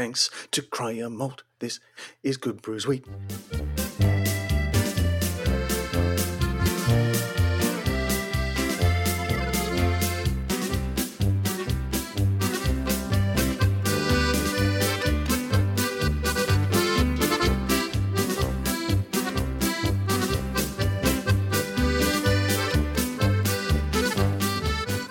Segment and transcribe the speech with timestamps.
[0.00, 1.42] Thanks to Cryer Malt.
[1.58, 1.78] This
[2.22, 3.04] is Good Brews Wheat.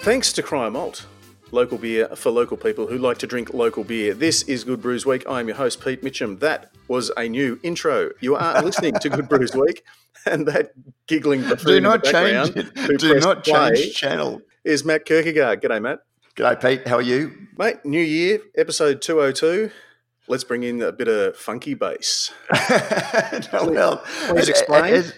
[0.02, 1.06] Thanks to Cryer Malt,
[1.52, 4.14] local beer for local people who like to drink local beer.
[4.14, 5.24] This is Good Brews Week.
[5.28, 6.36] I am your host, Pete Mitchell.
[6.36, 8.12] That was a new intro.
[8.22, 9.84] You are listening to Good Brews Week,
[10.26, 10.72] and that
[11.08, 12.98] giggling Do not change it.
[13.00, 14.42] Do not change channel.
[14.64, 15.62] is Matt Kirkegaard.
[15.62, 16.00] G'day, Matt.
[16.36, 16.88] G'day, Pete.
[16.88, 17.34] How are you?
[17.58, 19.72] Mate, new year, episode 202.
[20.28, 22.32] Let's bring in a bit of funky bass.
[23.54, 23.98] No, well,
[24.28, 24.94] please as- explain.
[24.94, 25.14] as-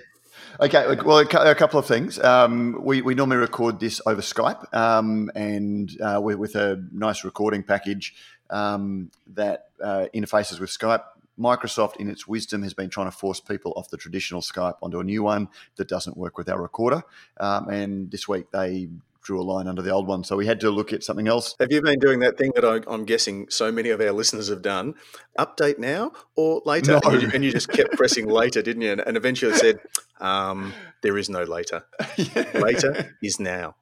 [0.62, 2.20] okay, well, a couple of things.
[2.20, 7.24] Um, we, we normally record this over Skype um, and uh, with, with a nice
[7.24, 8.14] recording package
[8.50, 11.04] um, that uh, interfaces with Skype.
[11.40, 15.00] Microsoft, in its wisdom, has been trying to force people off the traditional Skype onto
[15.00, 17.02] a new one that doesn't work with our recorder.
[17.40, 18.90] Um, and this week they
[19.22, 20.24] drew a line under the old one.
[20.24, 21.56] So we had to look at something else.
[21.60, 24.50] Have you been doing that thing that I, I'm guessing so many of our listeners
[24.50, 24.96] have done?
[25.38, 27.00] Update now or later?
[27.04, 27.12] No.
[27.12, 28.92] And, you, and you just kept pressing later, didn't you?
[28.92, 29.80] And, and eventually said,
[30.20, 31.84] um, there is no later.
[32.54, 33.76] Later is now.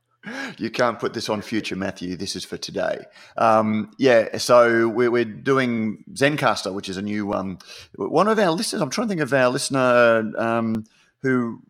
[0.57, 2.15] You can't put this on future, Matthew.
[2.15, 3.05] This is for today.
[3.37, 7.57] Um, yeah, so we're, we're doing Zencastr, which is a new um,
[7.95, 8.81] one of our listeners.
[8.81, 10.85] I'm trying to think of our listener um,
[11.21, 11.61] who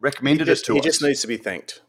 [0.00, 0.84] recommended he just, it to he us.
[0.84, 1.80] just needs to be thanked.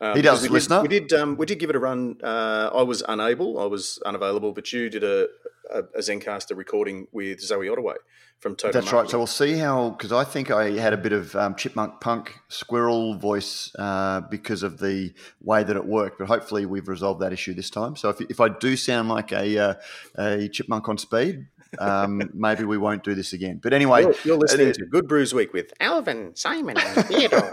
[0.00, 0.82] Um, He does, we listener.
[0.82, 1.12] Did, we did.
[1.12, 2.18] Um, we did give it a run.
[2.22, 3.58] Uh, I was unable.
[3.58, 4.52] I was unavailable.
[4.52, 5.28] But you did a,
[5.70, 7.96] a, a Zencastr recording with Zoe Ottaway
[8.38, 8.80] from Total.
[8.80, 9.08] That's right.
[9.10, 12.38] So we'll see how, because I think I had a bit of um, chipmunk punk
[12.48, 16.18] squirrel voice uh, because of the way that it worked.
[16.18, 17.96] But hopefully we've resolved that issue this time.
[17.96, 19.74] So if, if I do sound like a, uh,
[20.16, 21.46] a chipmunk on speed,
[21.78, 23.58] um, maybe we won't do this again.
[23.62, 27.52] But anyway, You're, you're listening uh, to Good Brews Week with Alvin, Simon, and Theodore.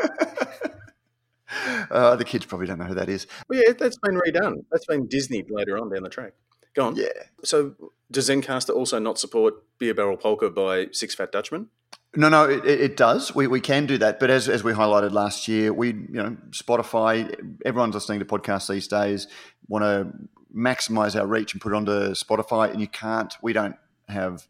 [1.91, 3.27] Uh, the kids probably don't know who that is.
[3.49, 4.66] Well, yeah, that's been redone.
[4.71, 6.33] That's been Disney later on down the track.
[6.73, 6.95] Go on.
[6.95, 7.07] Yeah.
[7.43, 7.75] So
[8.11, 11.69] does Zencastr also not support Beer Barrel Polka by Six Fat Dutchman?
[12.16, 13.35] No, no, it, it it does.
[13.35, 16.38] We, we can do that, but as, as we highlighted last year, we you know
[16.51, 17.33] Spotify.
[17.66, 19.27] Everyone's listening to podcasts these days.
[19.67, 20.13] Want to
[20.55, 23.35] maximize our reach and put it onto Spotify, and you can't.
[23.41, 23.75] We don't
[24.07, 24.47] have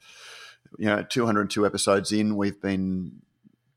[0.78, 2.36] you know 202 episodes in.
[2.36, 3.22] We've been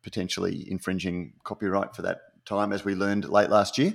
[0.02, 3.94] potentially infringing copyright for that time, as we learned late last year.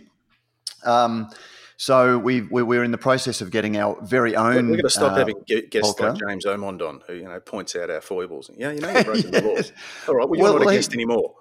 [0.86, 1.30] Um,
[1.78, 4.68] so we we- we're in the process of getting our very own.
[4.70, 6.10] We're going to stop uh, having guests polka.
[6.12, 8.50] like James Omond on, who you know points out our foibles.
[8.56, 9.72] Yeah, you know you've broken the laws.
[10.08, 11.36] All right, well you're Well, not a he- guest anymore.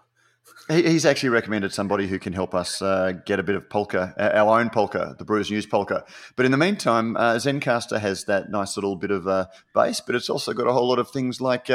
[0.69, 4.31] He's actually recommended somebody who can help us uh, get a bit of polka, uh,
[4.39, 6.05] our own polka, the Brewers News polka.
[6.37, 10.15] But in the meantime, uh, Zencastr has that nice little bit of uh, bass, but
[10.15, 11.69] it's also got a whole lot of things like.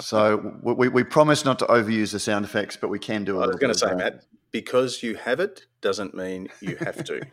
[0.00, 3.40] So we, we promise not to overuse the sound effects, but we can do.
[3.40, 3.44] it.
[3.44, 3.94] I was going to say.
[3.94, 7.22] Matt, because you have it doesn't mean you have to.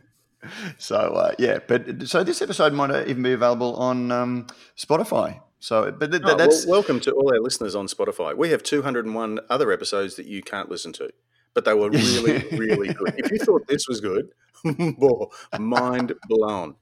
[0.77, 4.47] So uh, yeah, but so this episode might even be available on um,
[4.77, 5.39] Spotify.
[5.59, 8.35] So, but th- Oh, well, that's welcome to all our listeners on Spotify.
[8.35, 11.09] We have 201 other episodes that you can't listen to,
[11.53, 13.13] but they were really, really good.
[13.17, 14.31] If you thought this was good,
[15.57, 16.75] mind blown.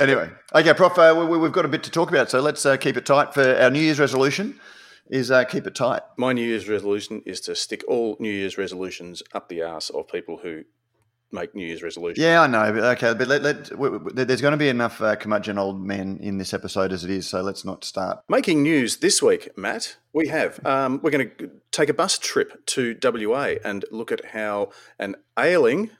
[0.00, 2.76] Anyway, okay, Prof, uh, we, we've got a bit to talk about, so let's uh,
[2.76, 4.60] keep it tight for our New Year's resolution.
[5.08, 6.02] Is uh, keep it tight.
[6.16, 10.06] My New Year's resolution is to stick all New Year's resolutions up the arse of
[10.06, 10.62] people who
[11.32, 12.22] make New Year's resolutions.
[12.24, 12.72] Yeah, I know.
[12.72, 15.84] But okay, but let, let, w- w- there's going to be enough uh, curmudgeon old
[15.84, 18.20] men in this episode as it is, so let's not start.
[18.28, 20.64] Making news this week, Matt, we have.
[20.64, 25.16] Um, we're going to take a bus trip to WA and look at how an
[25.38, 25.90] ailing,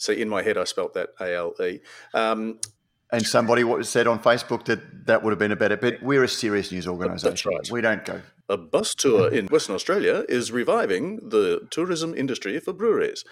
[0.00, 1.80] see, in my head I spelt that A L E,
[2.14, 2.58] um,
[3.12, 6.24] And somebody what said on Facebook that that would have been a better, but we're
[6.24, 7.52] a serious news organisation.
[7.52, 7.70] right.
[7.70, 8.22] We don't go.
[8.48, 13.24] A bus tour in Western Australia is reviving the tourism industry for breweries.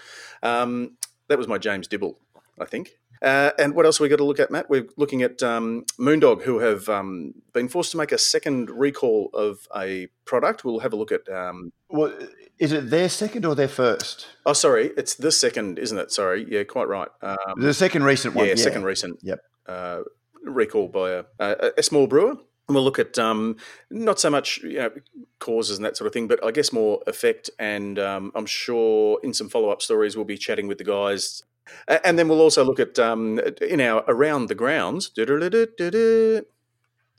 [0.43, 0.97] Um,
[1.27, 2.17] that was my James Dibble,
[2.59, 2.98] I think.
[3.21, 4.69] Uh, and what else we got to look at, Matt?
[4.69, 9.29] We're looking at um, Moondog, who have um, been forced to make a second recall
[9.33, 10.63] of a product.
[10.63, 11.27] We'll have a look at.
[11.27, 12.13] Um, Well,
[12.59, 14.27] is it their second or their first?
[14.45, 16.11] oh, sorry, it's the second, isn't it?
[16.11, 17.09] Sorry, yeah, quite right.
[17.21, 18.47] Um, The second recent one.
[18.47, 19.39] yeah, second recent Yep.
[19.67, 20.01] uh,
[20.43, 22.31] recall by a, a, a small brewer.
[22.31, 23.57] And we'll look at um,
[23.89, 24.91] not so much you know,
[25.39, 27.49] causes and that sort of thing, but I guess more effect.
[27.57, 31.41] And um, I'm sure in some follow up stories, we'll be chatting with the guys.
[31.87, 35.11] And then we'll also look at um, in our around the grounds.
[35.15, 35.25] So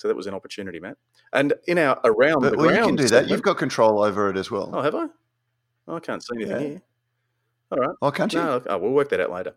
[0.09, 0.97] that was an opportunity, Matt.
[1.33, 3.29] And in our around But the well, you can do that.
[3.29, 4.71] You've got control over it as well.
[4.73, 5.07] Oh, have I?
[5.87, 6.69] Oh, I can't see anything Yeah.
[6.69, 6.83] here.
[7.73, 7.97] All right.
[8.03, 8.41] Oh, can't you?
[8.41, 9.55] No, oh, we'll work that out later.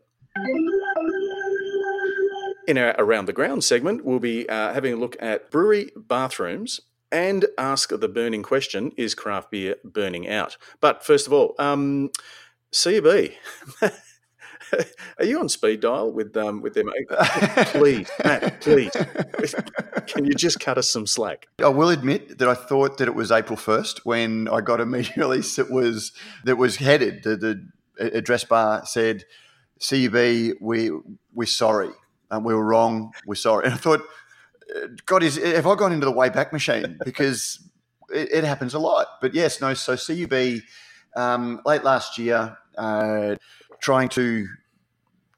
[2.67, 6.79] In our Around the Ground segment, we'll be uh, having a look at brewery bathrooms
[7.11, 10.57] and ask the burning question Is craft beer burning out?
[10.79, 12.11] But first of all, um,
[12.71, 13.33] CB.
[15.19, 16.89] Are you on speed dial with um, with them?
[17.67, 18.91] please, Matt, please.
[20.07, 21.47] Can you just cut us some slack?
[21.59, 24.85] I will admit that I thought that it was April first when I got a
[24.85, 26.11] media release that was
[26.43, 27.23] that was headed.
[27.23, 29.23] The, the address bar said,
[29.79, 30.91] "CUB, we
[31.33, 31.91] we're sorry,
[32.31, 33.13] um, we were wrong.
[33.25, 34.01] We're sorry." And I thought,
[35.05, 37.67] God, is have I gone into the Wayback Machine because
[38.09, 39.07] it, it happens a lot?
[39.21, 39.73] But yes, no.
[39.73, 40.61] So CUB
[41.15, 42.57] um, late last year.
[42.75, 43.35] Uh,
[43.83, 44.47] trying to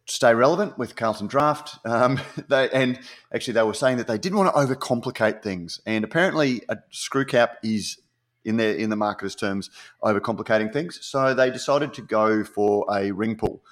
[0.05, 1.77] stay relevant with Carlton Draft.
[1.85, 2.99] Um, they, and
[3.33, 5.81] actually, they were saying that they didn't want to overcomplicate things.
[5.85, 7.97] And apparently, a screw cap is
[8.43, 9.69] in their in the marketers' terms
[10.03, 10.99] overcomplicating things.
[11.01, 13.63] So they decided to go for a ring pull.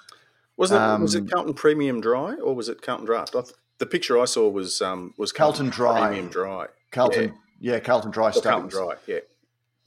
[0.56, 3.34] Was it um, was it Carlton Premium Dry or was it Carlton Draft?
[3.78, 6.66] the picture I saw was um, was Carlton, Carlton Dry Premium Dry.
[6.92, 8.30] Carlton, yeah, yeah Carlton Dry.
[8.30, 9.18] Carlton Dry, yeah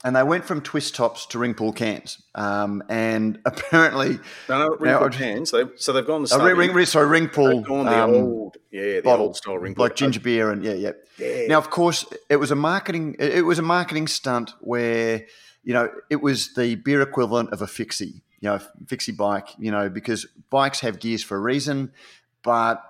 [0.04, 2.22] and they went from twist tops to ring pull cans.
[2.34, 4.18] Um, and apparently,
[4.48, 5.50] no, no ring pull cans.
[5.50, 6.40] They, so they've gone the same.
[6.40, 7.62] uh, ring, ring, sorry, ring pull.
[7.62, 10.62] gone the um, old, yeah, the bottle, old style ring pull, like ginger beer, and
[10.62, 11.46] yeah, yeah, yeah.
[11.48, 13.16] Now, of course, it was a marketing.
[13.18, 15.26] It was a marketing stunt where
[15.64, 18.22] you know it was the beer equivalent of a fixie.
[18.40, 19.48] You know, fixie bike.
[19.58, 21.92] You know, because bikes have gears for a reason,
[22.44, 22.82] but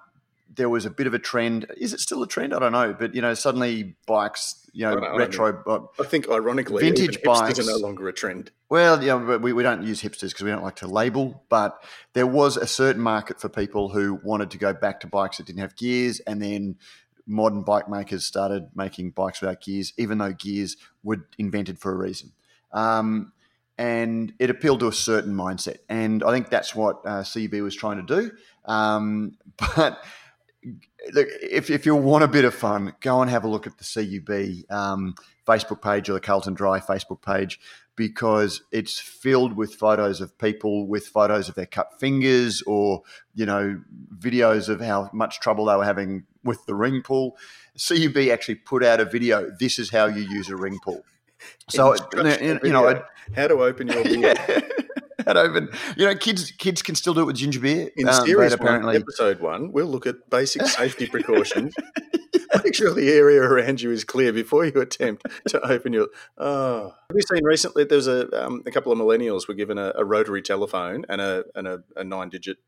[0.58, 1.66] there was a bit of a trend.
[1.78, 2.52] Is it still a trend?
[2.52, 2.92] I don't know.
[2.92, 5.62] But you know, suddenly bikes, you know, know retro.
[5.66, 8.50] I, mean, I, think ironically, vintage bikes are no longer a trend.
[8.68, 11.44] Well, yeah, but we, we don't use hipsters because we don't like to label.
[11.48, 11.82] But
[12.12, 15.46] there was a certain market for people who wanted to go back to bikes that
[15.46, 16.76] didn't have gears, and then
[17.24, 21.96] modern bike makers started making bikes without gears, even though gears were invented for a
[21.96, 22.32] reason.
[22.72, 23.32] Um,
[23.78, 27.76] and it appealed to a certain mindset, and I think that's what uh, CB was
[27.76, 28.32] trying to do.
[28.64, 29.38] Um,
[29.76, 30.04] but
[31.12, 33.78] look, if, if you want a bit of fun, go and have a look at
[33.78, 35.14] the CUB um,
[35.46, 37.60] Facebook page or the Carlton Dry Facebook page
[37.96, 43.02] because it's filled with photos of people with photos of their cut fingers or,
[43.34, 43.80] you know,
[44.16, 47.36] videos of how much trouble they were having with the ring pull.
[47.76, 49.50] CUB actually put out a video.
[49.58, 51.04] This is how you use a ring pull.
[51.70, 53.00] So, you know,
[53.36, 54.34] how to open your beer.
[54.48, 54.78] Yeah
[55.24, 55.68] that open.
[55.96, 57.90] You know, kids kids can still do it with ginger beer.
[57.96, 61.74] In um, series apparently, one, episode one, we'll look at basic safety precautions.
[62.64, 66.08] Make sure the area around you is clear before you attempt to open your.
[66.36, 66.94] Oh.
[67.10, 67.84] Have you seen recently?
[67.84, 71.20] There was a um, a couple of millennials were given a, a rotary telephone and
[71.20, 72.58] a and a, a nine digit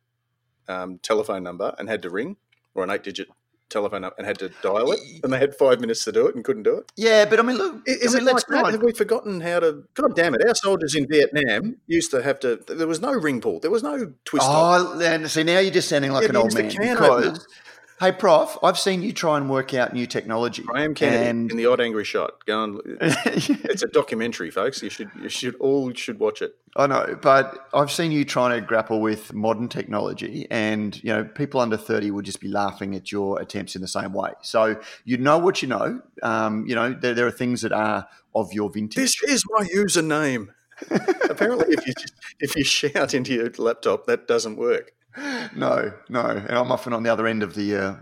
[0.69, 2.37] um, telephone number and had to ring
[2.75, 3.29] or an eight digit
[3.71, 6.35] telephone up and had to dial it, and they had five minutes to do it
[6.35, 6.93] and couldn't do it.
[6.97, 8.73] Yeah, but I mean, look, is, I mean, it like that?
[8.73, 9.85] Have we forgotten how to?
[9.95, 10.47] God damn it!
[10.47, 12.57] Our soldiers in Vietnam used to have to.
[12.67, 13.61] There was no ring pull.
[13.61, 14.47] There was no twist.
[14.49, 17.47] Oh, and see, now you're just sounding like an old man because
[18.01, 20.63] Hey, Prof, I've seen you try and work out new technology.
[20.63, 21.51] Graham Kennedy and...
[21.51, 22.47] in the Odd Angry Shot.
[22.47, 22.81] Go on.
[22.99, 24.83] it's a documentary, folks.
[24.83, 26.57] You should you should all should watch it.
[26.75, 31.25] I know, but I've seen you trying to grapple with modern technology, and you know,
[31.25, 34.33] people under thirty would just be laughing at your attempts in the same way.
[34.41, 36.01] So you know what you know.
[36.23, 38.97] Um, you know, there, there are things that are of your vintage.
[38.97, 40.55] This is my username.
[41.29, 41.93] Apparently, if you
[42.39, 46.21] if you shout into your laptop, that doesn't work no, no.
[46.21, 47.95] And I'm often on the other end of the uh,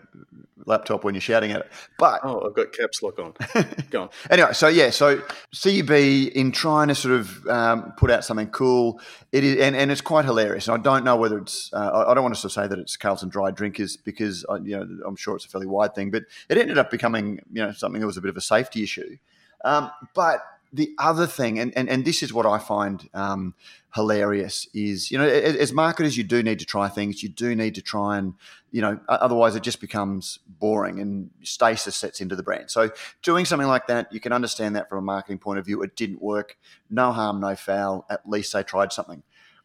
[0.66, 1.72] laptop when you're shouting at it.
[1.98, 3.34] But oh, I've got caps lock on.
[3.90, 4.08] Go on.
[4.30, 5.20] anyway, so yeah, so
[5.62, 9.00] CUB in trying to sort of um, put out something cool,
[9.32, 10.68] it is, and, and it's quite hilarious.
[10.68, 11.72] And I don't know whether it's.
[11.72, 14.86] Uh, I don't want to say that it's Carlton Dry drinkers because I, you know
[15.06, 18.00] I'm sure it's a fairly wide thing, but it ended up becoming you know something
[18.00, 19.16] that was a bit of a safety issue.
[19.64, 20.40] Um, but
[20.72, 23.54] the other thing, and, and, and this is what I find um,
[23.94, 27.22] hilarious, is you know, as, as, marketers, you do need to try things.
[27.22, 28.34] You do need to try and
[28.70, 32.70] you know, otherwise it just becomes boring and stasis sets into the brand.
[32.70, 32.90] So
[33.22, 35.82] doing something like that, you can understand that from a marketing point of view.
[35.82, 36.58] It didn't work.
[36.90, 38.04] No harm, no foul.
[38.10, 39.22] At least they tried something.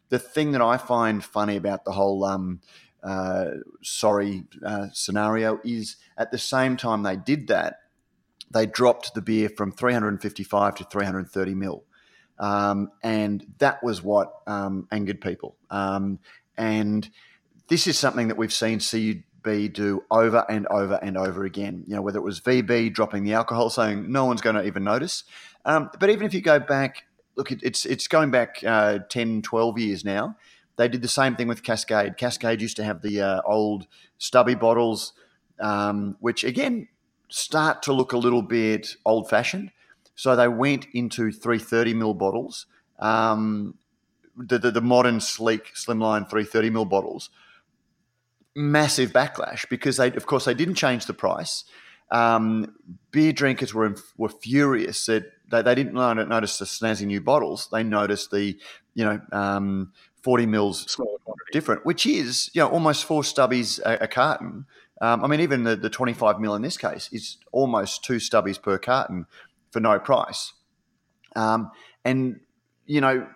[0.09, 2.61] The thing that I find funny about the whole um,
[3.03, 3.45] uh,
[3.81, 7.79] sorry uh, scenario is at the same time they did that
[8.53, 11.83] they dropped the beer from 355 to 330 mil.
[12.39, 15.55] Um, and that was what um, angered people.
[15.69, 16.19] Um,
[16.57, 17.09] and
[17.67, 21.83] this is something that we've seen CUB do over and over and over again.
[21.87, 24.83] You know, whether it was VB dropping the alcohol, saying no one's going to even
[24.83, 25.23] notice.
[25.65, 27.03] Um, but even if you go back,
[27.35, 30.35] look, it's it's going back uh, 10, 12 years now.
[30.75, 32.17] They did the same thing with Cascade.
[32.17, 33.85] Cascade used to have the uh, old
[34.17, 35.13] stubby bottles,
[35.59, 36.87] um, which again
[37.33, 39.71] start to look a little bit old fashioned.
[40.13, 42.67] So they went into 330 ml bottles,
[42.99, 43.73] um,
[44.37, 47.31] the, the, the, modern sleek slimline 330 ml bottles.
[48.55, 51.63] massive backlash because they, of course, they didn't change the price.
[52.11, 52.75] Um,
[53.09, 57.67] beer drinkers were were furious that they, they didn't notice the snazzy new bottles.
[57.71, 58.55] They noticed the
[58.93, 61.17] you know um, forty mils Smaller
[61.51, 64.67] different, which is you know almost four stubbies a, a carton.
[65.03, 68.59] Um, I mean, even the, the 25 mil in this case is almost two stubbies
[68.59, 69.25] per carton
[69.69, 70.53] for no price.
[71.35, 71.71] Um,
[72.05, 72.39] and,
[72.85, 73.27] you know,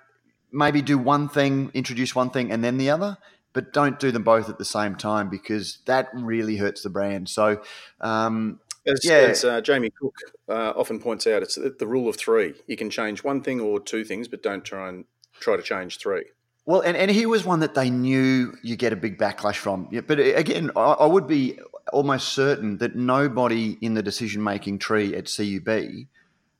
[0.49, 3.17] maybe do one thing, introduce one thing and then the other,
[3.51, 7.27] but don't do them both at the same time because that really hurts the brand.
[7.27, 7.61] So,
[7.99, 9.17] um, As, Yeah.
[9.17, 10.15] as uh, Jamie Cook
[10.47, 12.53] uh, often points out, it's the the rule of three.
[12.67, 15.03] You can change one thing or two things, but don't try and
[15.41, 16.23] try to change three.
[16.67, 19.87] Well, and, and he was one that they knew you get a big backlash from.
[20.05, 21.57] But again, I, I would be
[21.93, 26.07] almost certain that nobody in the decision making tree at CUB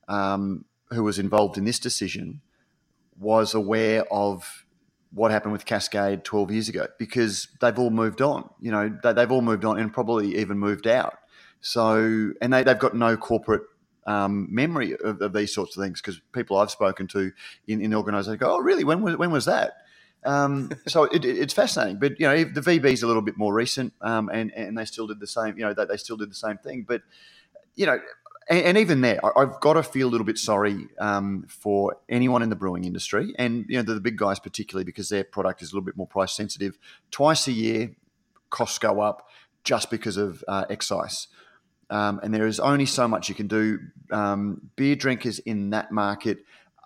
[0.08, 2.40] um, who was involved in this decision
[3.20, 4.64] was aware of
[5.12, 8.48] what happened with Cascade 12 years ago because they've all moved on.
[8.62, 11.18] You know, they, they've all moved on and probably even moved out.
[11.60, 13.64] So, and they, they've got no corporate
[14.06, 17.30] um, memory of, of these sorts of things because people I've spoken to
[17.66, 18.84] in, in the organisation go, "Oh, really?
[18.84, 19.74] When was when was that?"
[20.24, 21.98] Um, so it, it- it's fascinating.
[21.98, 24.84] But you know, the VB is a little bit more recent, um, and and they
[24.84, 25.56] still did the same.
[25.58, 26.84] You know, they, they still did the same thing.
[26.86, 27.02] But
[27.76, 28.00] you know,
[28.48, 31.96] and, and even there, I, I've got to feel a little bit sorry um, for
[32.08, 35.24] anyone in the brewing industry, and you know, the, the big guys particularly because their
[35.24, 36.78] product is a little bit more price sensitive.
[37.10, 37.92] Twice a year,
[38.50, 39.28] costs go up
[39.64, 41.28] just because of uh, excise.
[41.90, 43.78] Um, and there is only so much you can do.
[44.12, 46.38] Um, beer drinkers in that market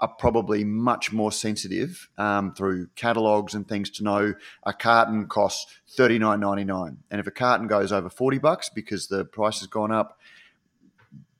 [0.02, 4.34] are probably much more sensitive um, through catalogs and things to know
[4.66, 8.68] a carton costs thirty nine ninety nine, and if a carton goes over forty bucks
[8.68, 10.18] because the price has gone up,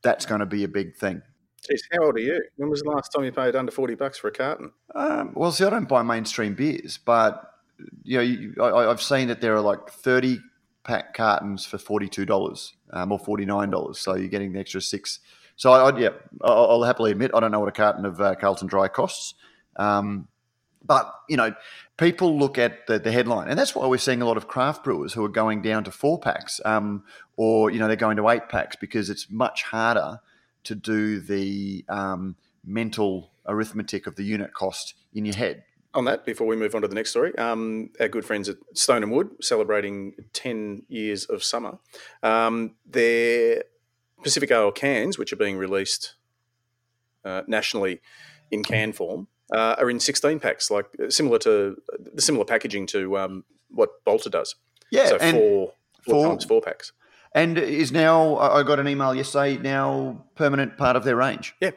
[0.03, 1.21] that's going to be a big thing.
[1.69, 2.41] Jeez, how old are you?
[2.57, 4.73] When was the last time you paid under forty bucks for a carton?
[4.95, 7.43] Um, well, see, I don't buy mainstream beers, but
[8.05, 10.39] you know, you, I, I've seen that there are like thirty
[10.85, 13.99] pack cartons for forty two dollars um, or forty nine dollars.
[13.99, 15.19] So you're getting the extra six.
[15.57, 16.11] So I, I yeah,
[16.43, 19.35] I'll, I'll happily admit I don't know what a carton of uh, Carlton Dry costs.
[19.77, 20.29] Um,
[20.85, 21.55] but you know,
[21.97, 24.85] people look at the, the headline, and that's why we're seeing a lot of craft
[24.85, 27.05] brewers who are going down to four packs, um,
[27.37, 30.21] or you know, they're going to eight packs because it's much harder
[30.65, 35.65] to do the um, mental arithmetic of the unit cost in your head.
[35.95, 38.57] On that, before we move on to the next story, um, our good friends at
[38.73, 41.79] Stone and Wood celebrating 10 years of summer.
[42.23, 43.65] Um, their
[44.23, 46.15] Pacific Ale cans, which are being released
[47.25, 48.01] uh, nationally
[48.51, 51.77] in can form, uh, are in 16 packs, like similar to
[52.15, 54.55] the similar packaging to um, what Balter does.
[54.91, 55.73] Yeah, so and four,
[56.05, 56.93] four four- four packs.
[57.35, 61.55] and is now I got an email yesterday now permanent part of their range.
[61.61, 61.71] Yeah,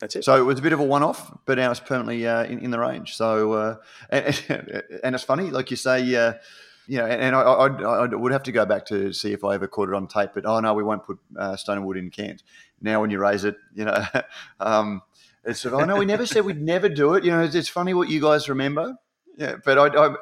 [0.00, 0.24] that's it.
[0.24, 2.70] So it was a bit of a one-off, but now it's permanently uh, in, in
[2.70, 3.16] the range.
[3.16, 3.76] So uh,
[4.10, 4.44] and,
[5.02, 6.34] and it's funny, like you say, uh,
[6.90, 9.44] you know, and, and I, I, I would have to go back to see if
[9.44, 10.30] I ever caught it on tape.
[10.34, 12.42] But oh no, we won't put uh, Stone Wood in cans.
[12.82, 14.04] Now when you raise it, you know,
[14.60, 15.00] um,
[15.44, 17.22] it's sort of, oh no, we never said we'd never do it.
[17.22, 18.96] You know, it's, it's funny what you guys remember.
[19.36, 20.14] Yeah, but I, I,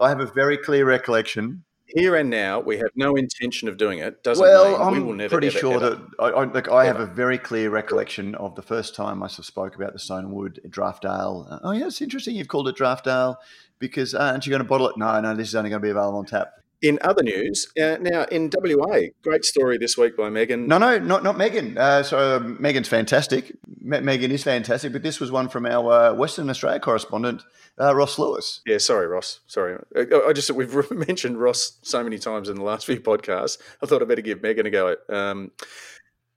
[0.00, 1.64] I have a very clear recollection
[1.94, 4.22] Here and now, we have no intention of doing it.
[4.22, 6.68] Doesn't well, mean I'm we will never, pretty ever, sure ever- that I, I, like,
[6.68, 10.24] I have a very clear recollection of the first time I spoke about the Stone
[10.24, 11.46] and Wood Draft Ale.
[11.50, 13.38] Uh, oh yeah, it's interesting you've called it Draft Ale
[13.78, 14.96] because uh, aren't you going to bottle it?
[14.96, 16.52] No, no, this is only going to be available on tap.
[16.82, 20.66] In other news, uh, now in WA, great story this week by Megan.
[20.66, 21.78] No, no, not not Megan.
[21.78, 23.56] Uh, so um, Megan's fantastic.
[23.80, 27.42] Me- Megan is fantastic, but this was one from our uh, Western Australia correspondent,
[27.80, 28.62] uh, Ross Lewis.
[28.66, 29.40] Yeah, sorry, Ross.
[29.46, 33.58] Sorry, I, I just we've mentioned Ross so many times in the last few podcasts.
[33.80, 34.96] I thought I better give Megan a go.
[35.08, 35.52] Um,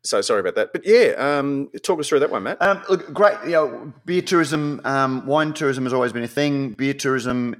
[0.04, 2.62] so sorry about that, but yeah, um, talk us through that one, Matt.
[2.62, 3.38] Um, look, great.
[3.46, 6.74] You know, beer tourism, um, wine tourism has always been a thing.
[6.74, 7.60] Beer tourism,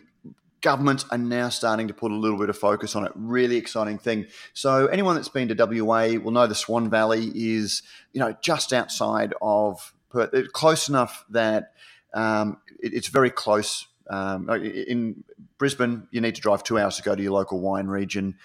[0.66, 3.12] governments are now starting to put a little bit of focus on it.
[3.14, 4.26] Really exciting thing.
[4.56, 8.74] So anyone that's been to WA will know the Swan Valley is, you know, just
[8.74, 11.74] outside of Perth, close enough that
[12.16, 13.86] um, it, it's very close.
[14.10, 15.24] Um, in
[15.60, 18.36] Brisbane, you need to drive two hours to go to your local wine region.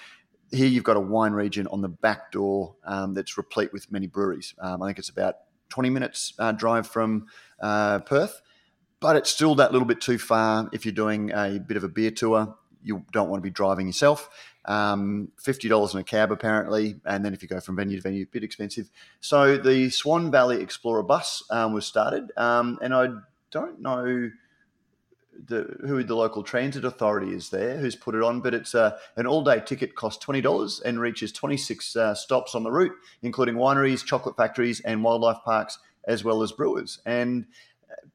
[0.53, 4.09] Here, you've got a wine region on the back door um, that's replete with many
[4.09, 4.53] breweries.
[4.59, 5.37] Um, I think it's about
[5.71, 7.29] 20 minutes uh, drive from
[7.63, 8.43] uh, Perth,
[9.01, 11.89] but it's still that little bit too far if you're doing a bit of a
[11.89, 12.57] beer tour.
[12.83, 14.29] You don't want to be driving yourself.
[14.67, 18.25] Um, $50 in a cab, apparently, and then if you go from venue to venue,
[18.25, 18.91] a bit expensive.
[19.21, 23.09] So the Swan Valley Explorer bus um, was started, um, and I
[23.51, 24.31] don't know
[25.47, 28.97] the, who the local transit authority is there who's put it on, but it's uh,
[29.17, 32.71] an all day ticket costs twenty dollars and reaches twenty six uh, stops on the
[32.71, 32.93] route,
[33.23, 37.01] including wineries, chocolate factories, and wildlife parks, as well as brewers.
[37.07, 37.47] And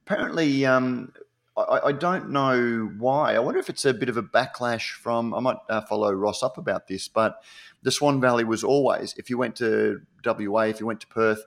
[0.06, 1.12] apparently, um,
[1.58, 3.36] I, I, don't know why.
[3.36, 5.34] I wonder if it's a bit of a backlash from.
[5.34, 7.42] I might uh, follow Ross up about this, but
[7.82, 11.44] the Swan Valley was always, if you went to WA, if you went to Perth,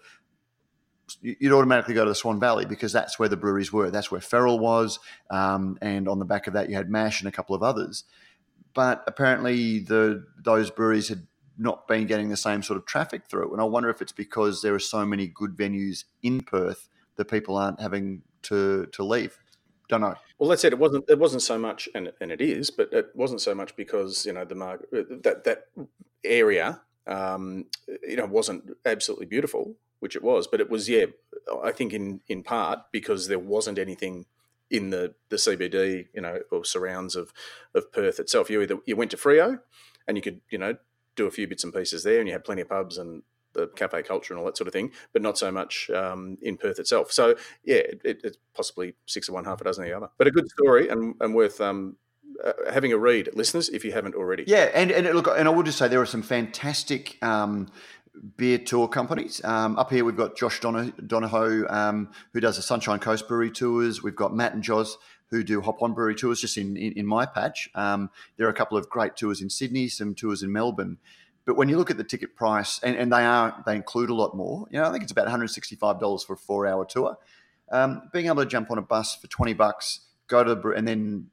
[1.21, 3.91] you'd automatically go to the Swan Valley because that's where the breweries were.
[3.91, 4.99] That's where Feral was,
[5.31, 8.05] um, and on the back of that, you had Mash and a couple of others.
[8.75, 11.27] But apparently, the those breweries had
[11.59, 14.63] not been getting the same sort of traffic through, and I wonder if it's because
[14.63, 19.39] there are so many good venues in Perth that people aren't having to to leave.
[19.89, 20.15] Don't know.
[20.39, 20.73] Well, that's it.
[20.73, 21.05] It wasn't.
[21.09, 24.33] It wasn't so much, and and it is, but it wasn't so much because you
[24.33, 25.69] know the market that that
[26.25, 27.67] area, um,
[28.07, 31.07] you know, wasn't absolutely beautiful, which it was, but it was yeah.
[31.65, 34.27] I think in in part because there wasn't anything
[34.71, 37.33] in the the CBD, you know, or surrounds of
[37.75, 38.51] of Perth itself.
[38.51, 39.61] You either you went to Freo,
[40.07, 40.77] and you could you know
[41.17, 43.23] do a few bits and pieces there, and you had plenty of pubs and
[43.59, 46.57] the cafe culture and all that sort of thing, but not so much um, in
[46.57, 47.13] Perth itself.
[47.13, 47.35] So
[47.65, 50.09] yeah, it, it, it's possibly six of one, half a dozen of the other.
[50.19, 51.97] But a good story and, and worth um,
[52.45, 54.45] uh, having a read, listeners, if you haven't already.
[54.47, 57.19] Yeah, and and look, and I will just say there are some fantastic.
[57.23, 57.69] Um,
[58.37, 59.41] beer tour companies.
[59.45, 64.03] Um, up here, we've got Josh Donahoe, um, who does the Sunshine Coast Brewery tours.
[64.03, 64.97] We've got Matt and Joz,
[65.31, 67.71] who do Hop On Brewery tours just in, in, in my patch.
[67.75, 70.99] Um, there are a couple of great tours in Sydney, some tours in Melbourne.
[71.49, 74.15] But when you look at the ticket price, and, and they are they include a
[74.15, 74.69] lot more.
[74.71, 76.85] You know, I think it's about one hundred sixty five dollars for a four hour
[76.85, 77.17] tour.
[77.73, 80.87] Um, being able to jump on a bus for twenty bucks, go to the and
[80.87, 81.29] then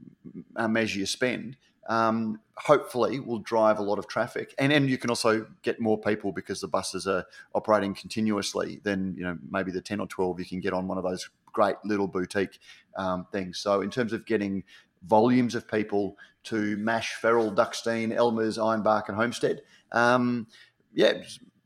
[0.56, 1.58] uh, measure your spend.
[1.90, 6.00] Um, hopefully will drive a lot of traffic and and you can also get more
[6.00, 10.40] people because the buses are operating continuously than you know maybe the 10 or 12
[10.40, 12.58] you can get on one of those great little boutique
[12.98, 14.64] um, things so in terms of getting
[15.04, 19.62] volumes of people to mash feral Duckstein Elmar's ironbark and homestead
[19.92, 20.48] um,
[20.94, 21.14] yeah,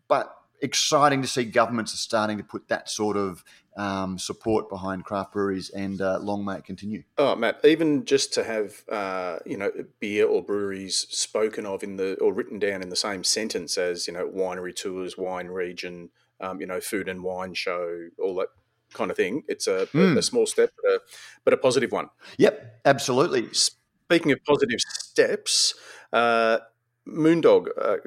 [0.07, 3.43] but exciting to see governments are starting to put that sort of
[3.77, 7.03] um, support behind craft breweries, and uh, long may it continue.
[7.17, 11.95] Oh, Matt, even just to have uh, you know beer or breweries spoken of in
[11.95, 16.10] the or written down in the same sentence as you know winery tours, wine region,
[16.41, 18.49] um, you know food and wine show, all that
[18.93, 19.43] kind of thing.
[19.47, 20.15] It's a, mm.
[20.15, 20.99] a, a small step, but a,
[21.45, 22.10] but a positive one.
[22.38, 23.47] Yep, absolutely.
[23.53, 25.73] Speaking of positive steps,
[26.12, 26.58] uh,
[27.07, 27.97] Moondog, uh,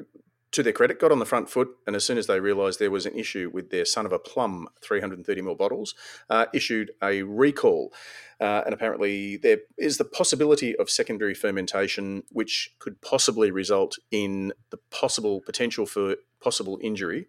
[0.53, 2.91] to their credit, got on the front foot, and as soon as they realised there
[2.91, 5.95] was an issue with their son of a plum 330ml bottles,
[6.29, 7.93] uh, issued a recall.
[8.39, 14.53] Uh, and apparently, there is the possibility of secondary fermentation, which could possibly result in
[14.71, 17.29] the possible potential for possible injury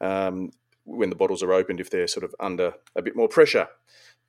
[0.00, 0.50] um,
[0.84, 3.68] when the bottles are opened if they're sort of under a bit more pressure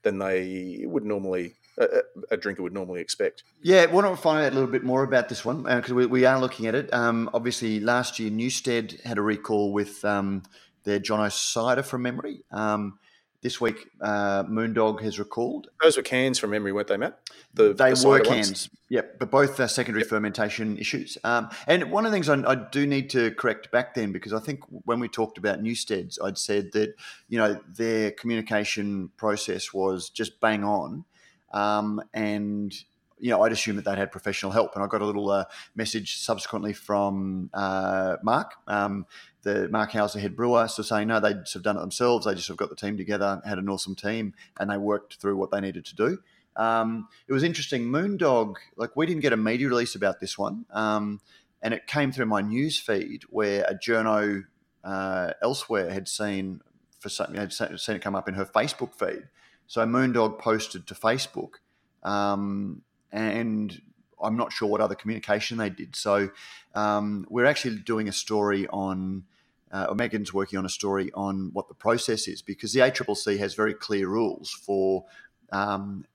[0.06, 1.88] than they would normally a,
[2.32, 3.44] a, drinker would normally expect.
[3.62, 5.96] Yeah, why don't we find out a little bit more about this one because uh,
[5.96, 6.94] we, we, are looking at it.
[6.94, 10.44] Um, obviously, last year Newstead had a recall with um,
[10.86, 12.44] their Jono cider from memory.
[12.50, 12.98] Um,
[13.46, 15.68] this week, uh, Moondog has recalled.
[15.80, 17.20] Those were cans from memory, weren't they, Matt?
[17.54, 18.70] The, they the were cans, ones?
[18.90, 20.10] yep, but both are secondary yep.
[20.10, 21.20] fermentation issues.
[21.24, 24.34] Um, and one of the things I, I, do need to correct back then, because
[24.34, 26.96] I think when we talked about Newsteads, I'd said that,
[27.30, 31.06] you know, their communication process was just bang on
[31.54, 32.74] um, and
[33.20, 34.76] you know, I'd assume that they'd had professional help.
[34.76, 39.06] And I got a little uh, message subsequently from uh, Mark, um,
[39.44, 42.26] the Mark Hauser head brewer, so saying no, they'd sort of done it themselves.
[42.26, 45.38] They just have got the team together, had an awesome team, and they worked through
[45.38, 46.18] what they needed to do.
[46.56, 47.86] Um, it was interesting.
[47.86, 51.20] Moondog, like we didn't get a media release about this one, um,
[51.62, 54.44] and it came through my news feed where a journo
[54.84, 56.62] uh, elsewhere had seen
[57.00, 59.28] for something had seen it come up in her Facebook feed
[59.68, 61.56] so Moondog posted to Facebook,
[62.04, 62.82] um,
[63.16, 63.82] and
[64.22, 65.96] I'm not sure what other communication they did.
[65.96, 66.30] So
[66.76, 69.24] um, we're actually doing a story on,
[69.72, 73.40] uh, or Megan's working on a story on what the process is because the ACCC
[73.40, 75.06] has very clear rules for
[75.52, 76.06] um,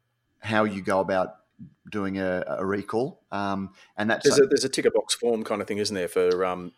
[0.41, 1.37] how you go about
[1.91, 5.61] doing a, a recall, um, and that's there's a, there's a ticker box form kind
[5.61, 6.73] of thing, isn't there, for um,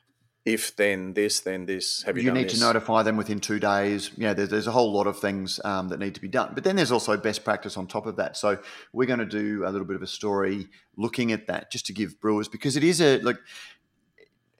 [0.44, 2.02] if then this then this.
[2.02, 2.54] Have you, you need this?
[2.54, 4.10] to notify them within two days.
[4.16, 6.52] Yeah there's, there's a whole lot of things um, that need to be done.
[6.54, 8.36] But then there's also best practice on top of that.
[8.36, 8.58] So
[8.92, 11.92] we're going to do a little bit of a story looking at that just to
[11.92, 13.38] give brewers because it is a like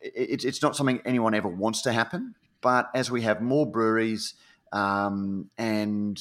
[0.01, 2.35] it, it's not something anyone ever wants to happen.
[2.61, 4.35] But as we have more breweries
[4.73, 6.21] um, and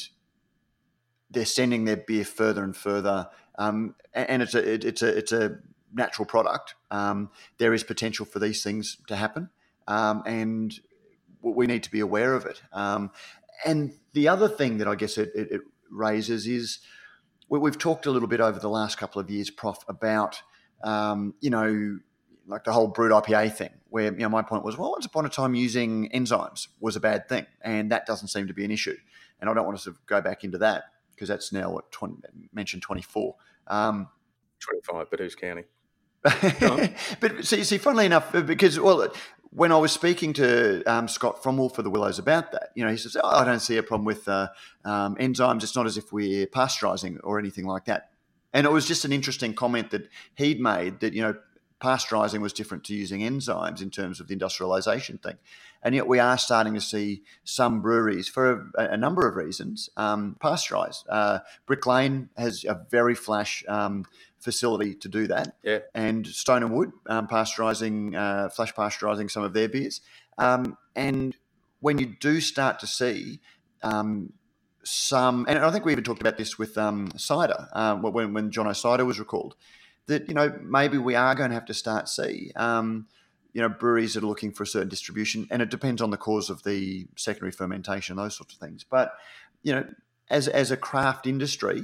[1.29, 5.31] they're sending their beer further and further um, and it's a it, it's a it's
[5.31, 5.59] a
[5.93, 9.49] natural product, um, there is potential for these things to happen,
[9.87, 10.79] um, and
[11.41, 12.61] we need to be aware of it.
[12.71, 13.11] Um,
[13.65, 16.79] and the other thing that I guess it, it, it raises is
[17.49, 20.41] we, have talked a little bit over the last couple of years, Prof, about
[20.83, 21.99] um, you know
[22.47, 25.25] like the whole brut IPA thing, where you know my point was, well, once upon
[25.25, 28.71] a time using enzymes was a bad thing, and that doesn't seem to be an
[28.71, 28.97] issue.
[29.39, 31.91] And I don't want to sort of go back into that because that's now what
[31.91, 32.15] 20,
[32.53, 33.35] mentioned 24.
[33.67, 34.07] Um,
[34.59, 35.65] 25, but who's counting?
[37.19, 39.11] but see, see, funnily enough, because well,
[39.49, 42.85] when I was speaking to um, Scott from Wolf of the Willows about that, you
[42.85, 44.49] know, he says, oh, "I don't see a problem with uh,
[44.85, 45.63] um, enzymes.
[45.63, 48.11] It's not as if we're pasteurizing or anything like that."
[48.53, 51.35] And it was just an interesting comment that he'd made that you know
[51.81, 55.37] pasteurizing was different to using enzymes in terms of the industrialisation thing.
[55.83, 59.89] And yet we are starting to see some breweries, for a, a number of reasons,
[59.97, 61.03] um, pasteurize.
[61.09, 64.05] Uh, Brick Lane has a very flash um,
[64.41, 65.55] facility to do that.
[65.63, 65.79] Yeah.
[65.93, 70.01] And Stone and Wood um, pasteurizing, uh, flash pasteurizing some of their beers.
[70.37, 71.35] Um, and
[71.79, 73.39] when you do start to see
[73.83, 74.33] um,
[74.83, 78.51] some, and I think we even talked about this with um, cider uh, when when
[78.51, 79.55] John O'Cider was recalled
[80.07, 83.07] that you know maybe we are going to have to start see um,
[83.53, 86.17] you know breweries that are looking for a certain distribution, and it depends on the
[86.17, 88.83] cause of the secondary fermentation, those sorts of things.
[88.83, 89.13] But
[89.63, 89.85] you know,
[90.29, 91.83] as as a craft industry,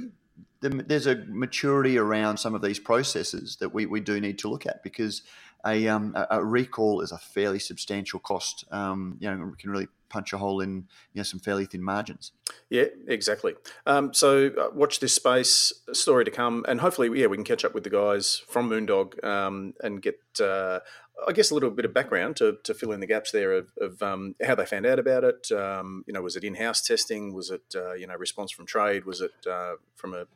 [0.60, 4.66] there's a maturity around some of these processes that we, we do need to look
[4.66, 5.22] at because
[5.66, 8.64] a, um, a recall is a fairly substantial cost.
[8.70, 12.32] Um, you know, can really punch a hole in you know some fairly thin margins.
[12.70, 13.54] Yeah, exactly.
[13.86, 17.64] Um, so uh, watch this space story to come, and hopefully, yeah, we can catch
[17.64, 20.20] up with the guys from Moondog um, and get.
[20.40, 20.80] Uh,
[21.26, 23.72] I guess a little bit of background to, to fill in the gaps there of,
[23.80, 25.50] of um, how they found out about it.
[25.50, 27.34] Um, you know, was it in-house testing?
[27.34, 29.04] Was it uh, you know response from trade?
[29.04, 30.26] Was it uh, from a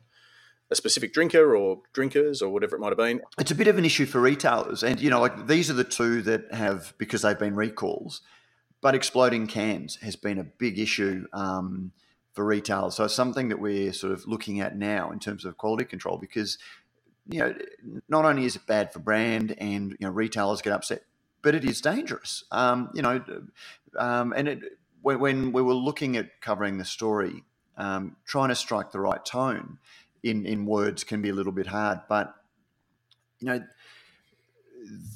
[0.73, 3.21] a specific drinker or drinkers or whatever it might have been.
[3.39, 5.83] It's a bit of an issue for retailers, and you know, like these are the
[5.83, 8.21] two that have because they've been recalls.
[8.81, 11.93] But exploding cans has been a big issue um,
[12.33, 15.57] for retailers, so it's something that we're sort of looking at now in terms of
[15.57, 16.57] quality control because
[17.29, 17.55] you know
[18.09, 21.03] not only is it bad for brand and you know retailers get upset,
[21.41, 22.43] but it is dangerous.
[22.51, 23.23] Um, you know,
[23.97, 24.59] um, and it,
[25.01, 27.43] when, when, we were looking at covering the story,
[27.77, 29.77] um, trying to strike the right tone
[30.23, 32.01] in in words can be a little bit hard.
[32.09, 32.33] But
[33.39, 33.63] you know,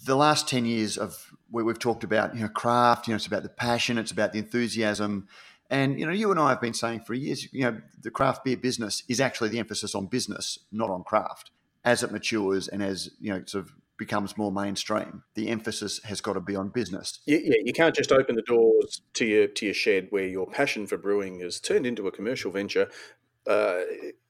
[0.05, 3.27] the last ten years of where we've talked about you know craft, you know, it's
[3.27, 5.27] about the passion, it's about the enthusiasm.
[5.69, 8.45] And you know, you and I have been saying for years, you know, the craft
[8.45, 11.51] beer business is actually the emphasis on business, not on craft.
[11.85, 16.21] As it matures and as you know, sort of becomes more mainstream, the emphasis has
[16.21, 17.19] got to be on business.
[17.25, 20.47] Yeah, yeah, you can't just open the doors to your to your shed where your
[20.47, 22.89] passion for brewing is turned into a commercial venture
[23.47, 23.81] uh,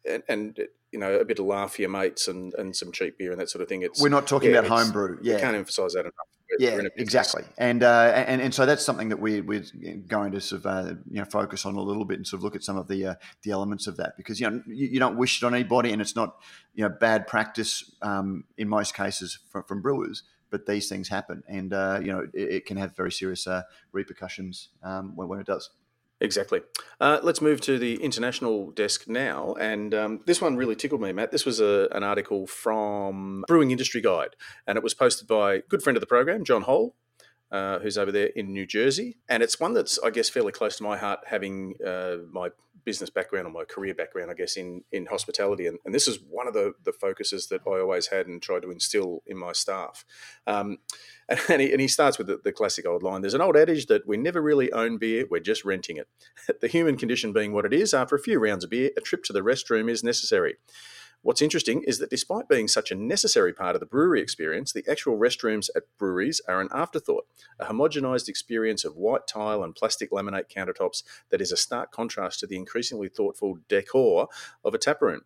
[0.08, 0.60] and, and,
[0.92, 3.42] you know a bit of laugh for your mates and, and some cheap beer and
[3.42, 3.82] that sort of thing.
[3.82, 5.20] It's we're not talking yeah, about homebrew.
[5.22, 6.14] Yeah, you can't emphasise that enough.
[6.60, 7.44] Yeah, exactly.
[7.58, 9.66] And, uh, and and so that's something that we we're
[10.08, 12.44] going to sort of uh, you know focus on a little bit and sort of
[12.44, 15.00] look at some of the uh, the elements of that because you know you, you,
[15.00, 16.38] don't wish it on anybody and it's not
[16.74, 21.44] you know bad practice um, in most cases from, from brewers but these things happen,
[21.48, 25.40] and uh, you know it, it, can have very serious uh, repercussions um, when, when,
[25.40, 25.70] it does.
[26.20, 26.62] Exactly.
[27.00, 29.54] Uh, let's move to the international desk now.
[29.60, 31.32] And um, this one really tickled me, Matt.
[31.32, 35.84] This was a, an article from Brewing Industry Guide, and it was posted by good
[35.84, 36.96] friend of the program, John Holl,
[37.52, 39.18] uh, who's over there in New Jersey.
[39.30, 42.50] And it's one that's, I guess, fairly close to my heart, having uh, my
[42.84, 45.68] business background or my career background, I guess, in in hospitality.
[45.68, 48.62] And, and this is one of the, the focuses that I always had and tried
[48.62, 50.06] to instill in my staff.
[50.46, 50.78] Um,
[51.50, 53.88] and, he, and he starts with the, the, classic old line There's an old adage
[53.88, 56.08] that we never really own beer, we're just renting it.
[56.62, 59.24] the human condition being what it is, after a few rounds of beer, a trip
[59.26, 60.56] to the restroom is necessary.
[61.22, 64.86] What's interesting is that despite being such a necessary part of the brewery experience, the
[64.90, 67.26] actual restrooms at breweries are an afterthought,
[67.60, 72.40] a homogenized experience of white tile and plastic laminate countertops that is a stark contrast
[72.40, 74.30] to the increasingly thoughtful decor
[74.64, 75.22] of a taproom.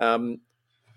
[0.00, 0.40] Um,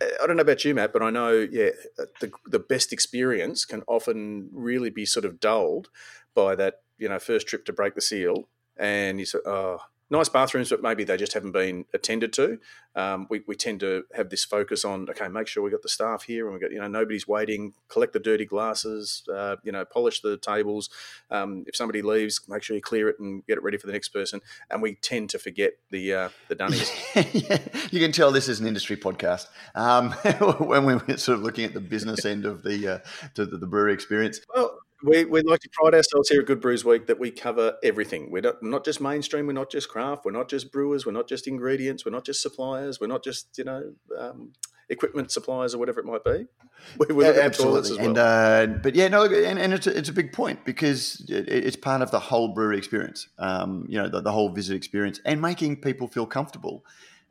[0.02, 1.72] I don't know about you, Matt, but I know, yeah,
[2.20, 5.90] the, the best experience can often really be sort of dulled
[6.36, 8.48] by that, you know, first trip to break the seal.
[8.78, 12.60] And you say, oh, nice bathrooms, but maybe they just haven't been attended to.
[12.96, 15.90] Um, we, we tend to have this focus on okay, make sure we got the
[15.90, 17.74] staff here, and we got you know nobody's waiting.
[17.90, 20.90] Collect the dirty glasses, uh, you know, polish the tables.
[21.30, 23.94] Um, if somebody leaves, make sure you clear it and get it ready for the
[23.94, 24.42] next person.
[24.70, 26.92] And we tend to forget the uh, the dunnies.
[27.16, 27.60] yeah,
[27.92, 30.12] you can tell this is an industry podcast um,
[30.66, 33.00] when we're sort of looking at the business end of the uh,
[33.36, 34.40] the, the brewery experience.
[34.56, 37.78] Well, we, we like to pride ourselves here at Good Brews Week that we cover
[37.84, 38.32] everything.
[38.32, 41.28] We're not, not just mainstream, we're not just craft, we're not just brewers, we're not
[41.28, 44.54] just ingredients, we're not just suppliers, we're not just, you know, um,
[44.90, 46.46] equipment suppliers or whatever it might be.
[47.00, 47.98] We, we yeah, absolutely.
[47.98, 48.06] Well.
[48.06, 51.50] And, uh, but yeah, no, and, and it's, a, it's a big point because it,
[51.50, 55.20] it's part of the whole brewery experience, um, you know, the, the, whole visit experience
[55.26, 56.86] and making people feel comfortable.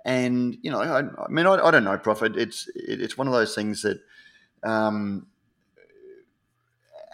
[0.05, 2.25] And, you know, I, I mean, I, I, don't know, Prof.
[2.25, 4.01] It's, it, it's one of those things that,
[4.65, 5.29] um,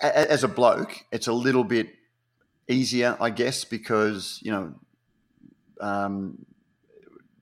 [0.01, 1.89] as a bloke, it's a little bit
[2.69, 4.75] easier, I guess, because you know,
[5.81, 6.47] um,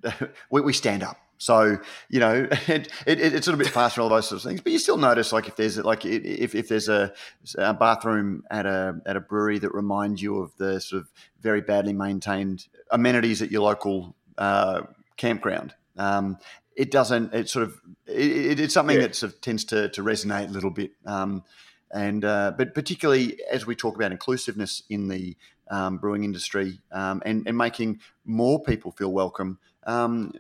[0.51, 1.19] we, we stand up.
[1.39, 4.61] So you know, it, it, it's a little bit faster, all those sorts of things.
[4.61, 7.13] But you still notice, like if there's like if, if there's a,
[7.57, 11.11] a bathroom at a at a brewery that reminds you of the sort of
[11.41, 14.83] very badly maintained amenities at your local uh,
[15.17, 15.75] campground.
[15.97, 16.39] Um,
[16.77, 17.35] it doesn't.
[17.35, 19.03] It sort of it, it's something yeah.
[19.03, 20.93] that sort of tends to to resonate a little bit.
[21.07, 21.43] Um,
[21.92, 25.37] and uh, but particularly as we talk about inclusiveness in the
[25.70, 29.59] um, brewing industry um, and, and making more people feel welcome.
[29.85, 30.33] Um,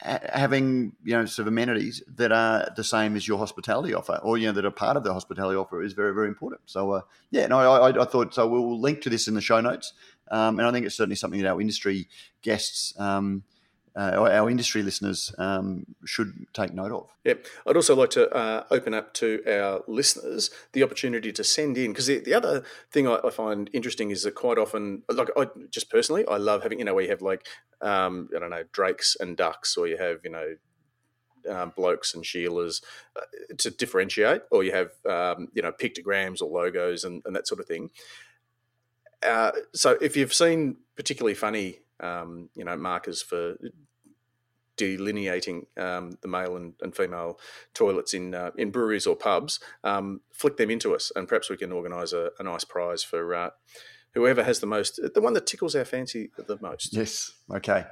[0.00, 4.38] having you know sort of amenities that are the same as your hospitality offer, or
[4.38, 6.60] you know that are part of the hospitality offer, is very very important.
[6.66, 8.46] So uh, yeah, no, I, I, thought so.
[8.46, 9.94] We'll link to this in the show notes,
[10.30, 12.06] um, and I think it's certainly something that our industry
[12.42, 13.42] guests um,
[13.98, 17.10] uh, our industry listeners um, should take note of.
[17.24, 17.46] Yep.
[17.66, 21.90] I'd also like to uh, open up to our listeners the opportunity to send in
[21.90, 25.48] because the, the other thing I, I, find interesting is that quite often, like I
[25.70, 27.44] just personally, I love having you know where you have like
[27.80, 30.54] um, I don't know drakes and ducks, or you have you know
[31.50, 32.82] um, blokes and Sheilas
[33.16, 33.22] uh,
[33.56, 37.60] to differentiate, or you have um, you know pictograms or logos and, and that sort
[37.60, 37.90] of thing.
[39.24, 43.56] Uh, so if you've seen particularly funny um, you know markers for
[44.78, 47.38] delineating um, the male and, and, female
[47.74, 51.56] toilets in uh, in breweries or pubs, um, flick them into us, and perhaps we
[51.56, 53.50] can organise a, a, nice prize for uh,
[54.14, 56.94] whoever has the most, the one that tickles our fancy the most.
[56.94, 57.32] Yes.
[57.50, 57.84] Okay.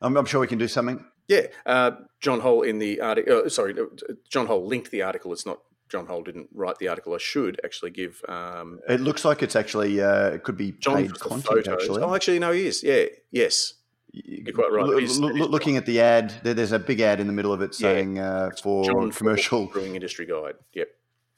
[0.00, 1.04] I'm, I'm sure we can do something.
[1.28, 1.46] Yeah.
[1.66, 3.42] Uh, John Holl in the article.
[3.44, 5.32] Uh, sorry, uh, John Holl linked the article.
[5.32, 7.14] It's not John Holl didn't write the article.
[7.14, 8.22] I should actually give.
[8.28, 11.44] Um, it looks like it's actually uh, it could be John paid content.
[11.44, 11.68] Photos.
[11.68, 12.82] Actually, oh, actually, no, he is.
[12.82, 13.74] Yeah, yes,
[14.14, 14.84] you're quite right.
[14.84, 17.74] L- l- looking at the ad, there's a big ad in the middle of it
[17.74, 18.30] saying yeah.
[18.30, 20.54] uh, for John commercial brewing industry guide.
[20.74, 20.88] Yep.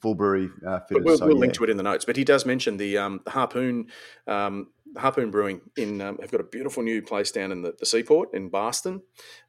[0.01, 1.03] Full brewery uh, fitters.
[1.03, 1.41] We'll, so, we'll yeah.
[1.41, 2.05] link to it in the notes.
[2.05, 3.87] But he does mention the, um, the harpoon
[4.27, 7.85] um, harpoon brewing in um, have got a beautiful new place down in the, the
[7.85, 9.01] seaport in Boston,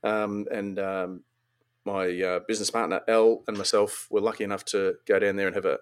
[0.02, 1.24] um, and um,
[1.84, 5.54] my uh, business partner Elle and myself were lucky enough to go down there and
[5.54, 5.78] have a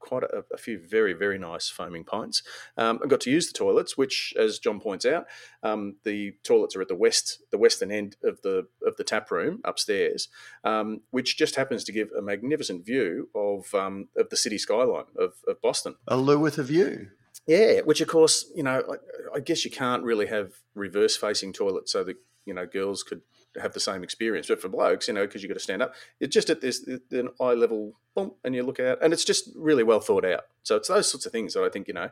[0.00, 2.42] quite a, a, few very very nice foaming pints.
[2.76, 5.26] Um, I got to use the toilets, which, as John points out,
[5.62, 9.30] um, the toilets are at the west the western end of the of the tap
[9.30, 10.28] room upstairs,
[10.64, 15.04] um, which just happens to give a magnificent view of um, of the city skyline
[15.18, 15.94] of, of Boston.
[16.08, 17.08] A loo with a view.
[17.46, 21.52] Yeah, which of course you know I, I guess you can't really have reverse facing
[21.52, 23.22] toilets so that you know girls could
[23.60, 24.48] have the same experience.
[24.48, 26.86] But for blokes, you know, because you've got to stand up, it's just at this
[27.10, 30.44] an eye level, boom, and you look out, and it's just really well thought out.
[30.62, 32.10] So it's those sorts of things that I think you know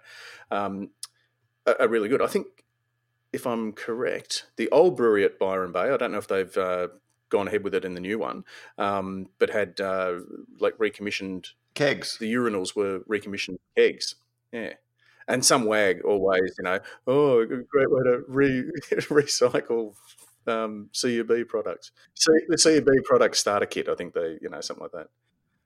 [0.50, 0.90] um,
[1.66, 2.22] are, are, really good.
[2.22, 2.46] I think
[3.32, 6.88] if I'm correct, the old brewery at Byron Bay, I don't know if they've uh,
[7.28, 8.44] gone ahead with it in the new one,
[8.78, 10.20] um, but had uh,
[10.60, 12.18] like recommissioned kegs.
[12.18, 14.16] The urinals were recommissioned kegs.
[14.52, 14.74] Yeah.
[15.28, 19.94] And some wag always, you know, oh, great way to re- recycle
[20.48, 21.92] um, CUB products.
[22.14, 25.08] C, the CUB product starter kit, I think they, you know, something like that.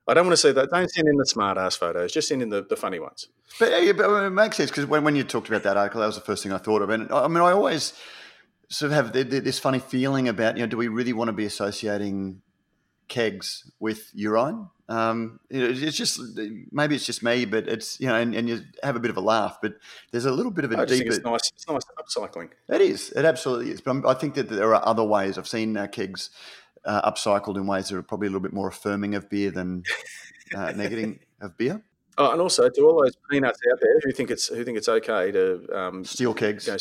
[0.08, 0.70] I don't want to see that.
[0.70, 2.12] Don't send in the smart ass photos.
[2.12, 3.28] Just send in the, the funny ones.
[3.58, 6.06] But, yeah, but it makes sense because when, when you talked about that article, that
[6.08, 6.90] was the first thing I thought of.
[6.90, 7.92] And I mean, I always
[8.68, 11.44] sort of have this funny feeling about, you know, do we really want to be
[11.44, 12.41] associating
[13.12, 14.68] kegs with urine?
[14.88, 16.18] Um, it's just
[16.72, 19.16] maybe it's just me, but it's you know, and, and, you have a bit of
[19.16, 19.74] a laugh, but
[20.10, 21.08] there's a little bit of a I deeper.
[21.08, 21.52] it's nice.
[21.54, 22.50] It's nice upcycling.
[22.68, 23.10] It is.
[23.10, 23.80] It absolutely is.
[23.80, 25.38] But I'm, i think that there are other ways.
[25.38, 26.30] I've seen uh, kegs
[26.84, 29.84] uh, upcycled in ways that are probably a little bit more affirming of beer than
[30.54, 31.82] uh, negating of beer.
[32.18, 34.88] Oh, and also to all those peanuts out there who think it's who think it's
[34.88, 36.78] okay to um, steal kegs, you know,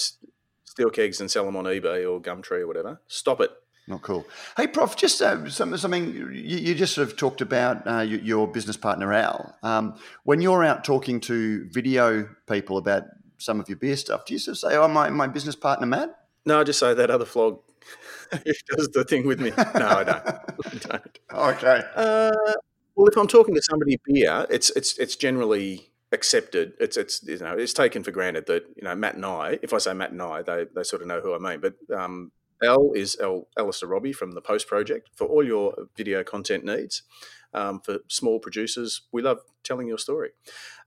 [0.65, 3.02] steal kegs and sell them on eBay or Gumtree or whatever.
[3.08, 3.52] Stop it.
[3.88, 4.26] Not cool.
[4.58, 8.78] Hey, Prof, just uh, something you, you, just sort of talked about uh, your business
[8.78, 9.56] partner, Al.
[9.63, 13.04] Um, when you're out talking to video people about
[13.38, 15.88] some of your beer stuff, do you sort of say, oh, my, my business partner,
[15.88, 16.15] Matt?
[16.46, 17.60] No, I just say that other flog
[18.32, 19.52] does the thing with me.
[19.58, 20.28] No, I don't.
[20.28, 21.20] I don't.
[21.34, 21.82] Okay.
[21.96, 22.32] Uh,
[22.96, 26.74] well, if I'm talking to somebody beer, it's it's it's generally accepted.
[26.80, 29.60] It's it's you know it's taken for granted that you know Matt and I.
[29.62, 31.62] If I say Matt and I, they they sort of know who I mean.
[31.62, 36.24] But um, L is L, Alistair Robbie from the Post Project for all your video
[36.24, 37.04] content needs.
[37.54, 40.30] Um, for small producers, we love telling your story.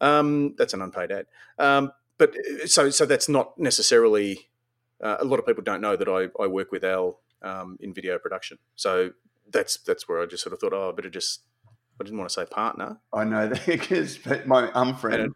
[0.00, 1.26] Um, that's an unpaid ad.
[1.58, 4.48] Um, but uh, so, so that's not necessarily.
[5.02, 7.92] Uh, a lot of people don't know that I, I work with Al um, in
[7.92, 8.58] video production.
[8.76, 9.10] So
[9.50, 11.40] that's that's where I just sort of thought, oh, I better just.
[12.00, 12.98] I didn't want to say partner.
[13.12, 15.34] I know that because my um friend.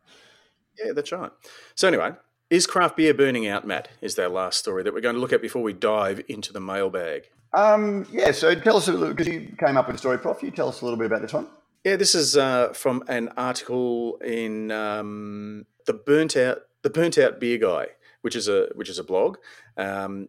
[0.83, 1.31] yeah, that's right.
[1.75, 2.13] So anyway,
[2.51, 3.89] is craft beer burning out, Matt?
[4.01, 6.61] Is our last story that we're going to look at before we dive into the
[6.61, 7.29] mailbag.
[7.55, 10.43] Um, yeah, so tell us a little, because you came up with a story, Prof.
[10.43, 11.49] You tell us a little bit about this one.
[11.85, 17.41] Yeah, this is uh, from an article in um, the burnt out the burnt out
[17.41, 17.87] beer guy,
[18.23, 19.39] which is a which is a blog.
[19.77, 20.29] Um,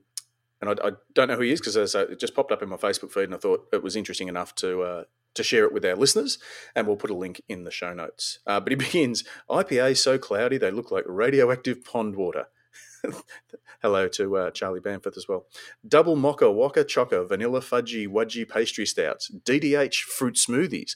[0.62, 2.78] and I, I don't know who he is because it just popped up in my
[2.78, 5.04] Facebook feed, and I thought it was interesting enough to uh,
[5.36, 6.38] to share it with our listeners,
[6.76, 8.40] and we'll put a link in the show notes.
[8.46, 12.48] Uh, but he begins IPA so cloudy they look like radioactive pond water.
[13.82, 15.46] Hello to uh, Charlie Bamforth as well.
[15.88, 20.96] Double mocha waka chocker vanilla fudgy wudgy pastry stouts, DDH fruit smoothies,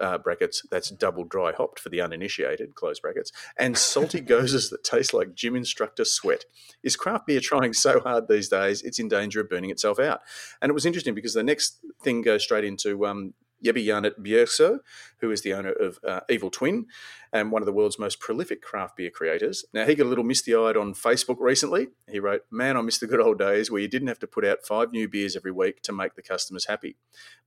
[0.00, 4.84] uh, brackets, that's double dry hopped for the uninitiated, close brackets, and salty gozers that
[4.84, 6.44] taste like gym instructor sweat.
[6.82, 10.20] Is craft beer trying so hard these days it's in danger of burning itself out?
[10.60, 14.78] And it was interesting because the next thing goes straight into um, Jarnit-Bjergsø,
[15.20, 16.86] who is the owner of uh, Evil Twin
[17.32, 19.64] and one of the world's most prolific craft beer creators.
[19.72, 21.88] Now, he got a little misty eyed on Facebook recently.
[22.08, 24.44] He wrote, Man, I miss the good old days where you didn't have to put
[24.44, 26.96] out five new beers every week to make the customers happy.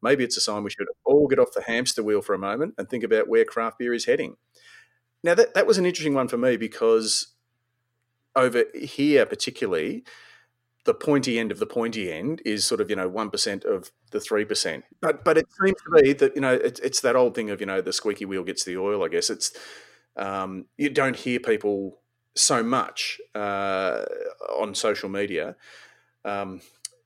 [0.02, 2.76] Maybe it's a sign we should all get off the hamster wheel for a moment
[2.78, 4.38] and think about where craft beer is heading.
[5.24, 7.34] Now, that, that was an interesting one for me because
[8.36, 10.04] over here, particularly,
[10.86, 13.92] the pointy end of the pointy end is sort of you know one percent of
[14.12, 14.84] the three percent.
[15.02, 17.60] But but it seems to be that you know it's it's that old thing of
[17.60, 19.04] you know the squeaky wheel gets the oil.
[19.04, 19.52] I guess it's
[20.16, 22.00] um, you don't hear people
[22.36, 24.04] so much uh,
[24.58, 25.56] on social media.
[26.26, 26.62] Um,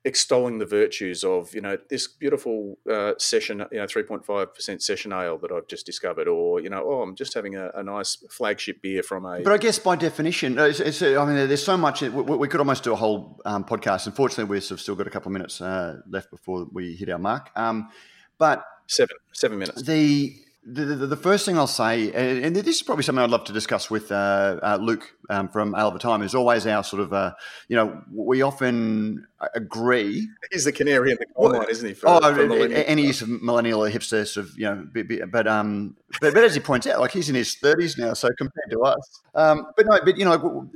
[0.07, 5.37] extolling the virtues of you know this beautiful uh, session you know 3.5% session ale
[5.37, 8.81] that I've just discovered or you know oh I'm just having a, a nice flagship
[8.81, 12.01] beer from a but I guess by definition it's, it's, I mean there's so much
[12.01, 14.07] we, we could almost do a whole um, podcast.
[14.07, 17.51] Unfortunately we've still got a couple of minutes uh, left before we hit our mark.
[17.57, 17.89] Um,
[18.37, 19.81] but seven seven minutes.
[19.81, 20.33] the
[20.69, 23.53] the, the, the, first thing I'll say, and this is probably something I'd love to
[23.53, 27.01] discuss with uh, uh, Luke um, from Ale of a Time, is always our sort
[27.01, 27.33] of, uh,
[27.69, 29.25] you know, we often
[29.55, 30.27] agree.
[30.51, 31.93] He's the canary in the coal mine, isn't he?
[31.93, 34.85] For, oh, for any use of millennial or hipster sort of, you know,
[35.31, 38.27] but um, but, but as he points out, like he's in his thirties now, so
[38.37, 40.69] compared to us, um, but no, but you know,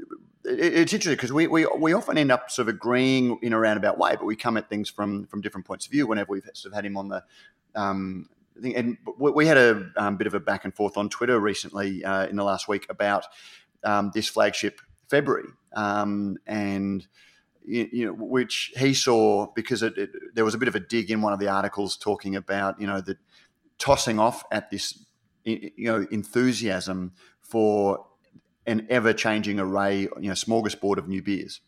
[0.45, 3.97] it's interesting because we, we we often end up sort of agreeing in a roundabout
[3.97, 6.07] way, but we come at things from from different points of view.
[6.07, 7.23] Whenever we've sort of had him on the
[7.75, 8.29] um,
[8.63, 12.27] and we had a um, bit of a back and forth on Twitter recently uh,
[12.27, 13.25] in the last week about
[13.83, 17.07] um, this flagship February, um, and
[17.63, 21.11] you know, which he saw because it, it, there was a bit of a dig
[21.11, 23.17] in one of the articles talking about you know the
[23.77, 25.05] tossing off at this
[25.43, 28.05] you know enthusiasm for
[28.65, 31.61] an ever changing array, you know, smorgasbord of new beers.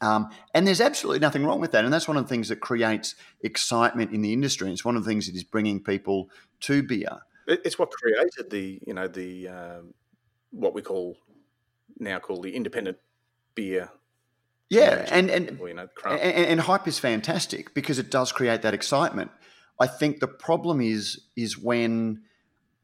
[0.00, 1.84] Um, and there's absolutely nothing wrong with that.
[1.84, 4.70] And that's one of the things that creates excitement in the industry.
[4.70, 6.30] It's one of the things that is bringing people
[6.60, 7.18] to beer.
[7.46, 9.94] It's what created the, you know, the um,
[10.50, 11.16] what we call
[11.98, 12.98] now called the independent
[13.54, 13.90] beer.
[14.68, 18.62] Yeah, and and, or, you know, and and hype is fantastic because it does create
[18.62, 19.30] that excitement.
[19.78, 22.22] I think the problem is is when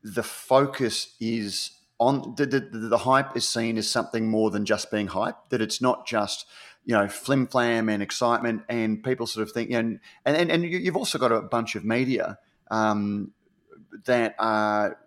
[0.04, 4.92] the focus is on the, the, the hype is seen as something more than just
[4.92, 5.36] being hype.
[5.48, 6.46] That it's not just
[6.84, 10.96] you know, flim flam and excitement, and people sort of think, and and and you've
[10.96, 12.38] also got a bunch of media
[12.70, 13.32] um,
[14.04, 14.98] that are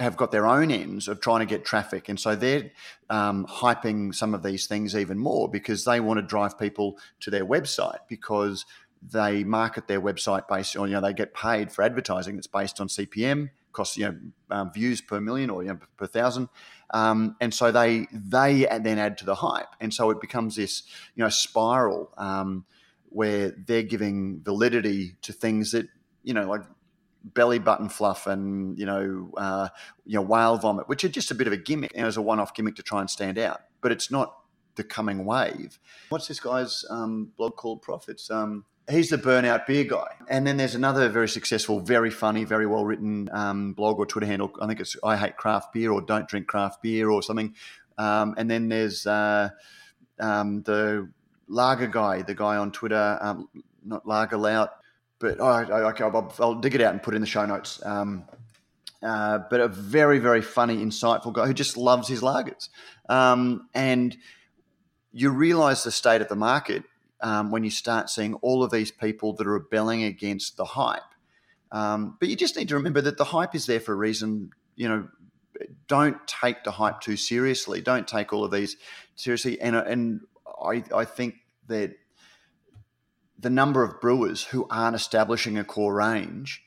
[0.00, 2.70] have got their own ends of trying to get traffic, and so they're
[3.10, 7.30] um, hyping some of these things even more because they want to drive people to
[7.30, 8.64] their website because
[9.02, 12.80] they market their website based on you know they get paid for advertising that's based
[12.80, 14.16] on CPM cost you know
[14.50, 16.48] um, views per million or you know, per thousand,
[16.92, 20.82] um, and so they they then add to the hype, and so it becomes this
[21.14, 22.64] you know spiral um,
[23.08, 25.88] where they're giving validity to things that
[26.22, 26.62] you know like
[27.24, 29.68] belly button fluff and you know uh,
[30.04, 32.16] you know whale vomit, which are just a bit of a gimmick you know, as
[32.16, 34.36] a one-off gimmick to try and stand out, but it's not
[34.76, 35.78] the coming wave.
[36.08, 37.82] What's this guy's um, blog called?
[37.82, 38.30] Profits.
[38.30, 40.08] Um, he's the burnout beer guy.
[40.28, 44.26] And then there's another very successful, very funny, very well written um, blog or Twitter
[44.26, 44.50] handle.
[44.60, 47.54] I think it's I hate craft beer or don't drink craft beer or something.
[47.96, 49.50] Um, and then there's uh,
[50.20, 51.10] um, the
[51.48, 53.48] lager guy, the guy on Twitter, um,
[53.84, 54.70] not lager lout,
[55.18, 57.80] but oh, okay, I'll, I'll, dig it out and put it in the show notes.
[57.84, 58.24] Um,
[59.02, 62.68] uh, but a very, very funny, insightful guy who just loves his lagers.
[63.08, 64.16] Um, and
[65.12, 66.84] you realize the state of the market
[67.20, 71.02] um, when you start seeing all of these people that are rebelling against the hype.
[71.72, 74.50] Um, but you just need to remember that the hype is there for a reason.
[74.76, 75.08] You know,
[75.88, 77.80] don't take the hype too seriously.
[77.80, 78.76] Don't take all of these
[79.16, 79.60] seriously.
[79.60, 80.20] And and
[80.62, 81.36] I I think
[81.68, 81.96] that
[83.38, 86.62] the number of brewers who aren't establishing a core range,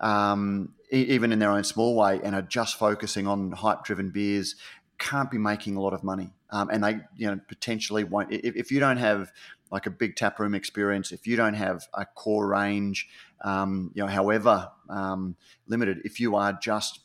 [0.00, 4.56] um, even in their own small way, and are just focusing on hype-driven beers,
[5.00, 6.32] can't be making a lot of money.
[6.50, 8.32] Um, and they, you know, potentially won't.
[8.32, 9.32] If, if you don't have
[9.72, 13.08] like a big tap room experience, if you don't have a core range,
[13.42, 15.36] um, you know, however um,
[15.66, 17.00] limited, if you are just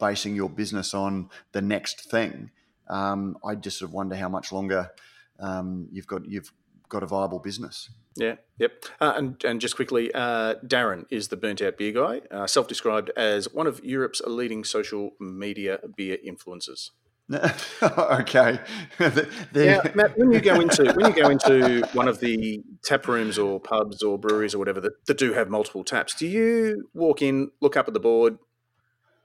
[0.00, 2.50] basing your business on the next thing,
[2.88, 4.90] um, I just sort of wonder how much longer
[5.38, 6.52] um, you've got you've
[6.88, 7.88] got a viable business.
[8.16, 8.84] Yeah, yep.
[9.00, 12.68] Uh, and, and just quickly, uh, Darren is the burnt out beer guy, uh, self
[12.68, 16.90] described as one of Europe's leading social media beer influencers.
[17.82, 18.58] okay.
[19.54, 20.16] Yeah, Matt.
[20.16, 24.02] When you go into when you go into one of the tap rooms or pubs
[24.02, 27.76] or breweries or whatever that, that do have multiple taps, do you walk in, look
[27.76, 28.38] up at the board,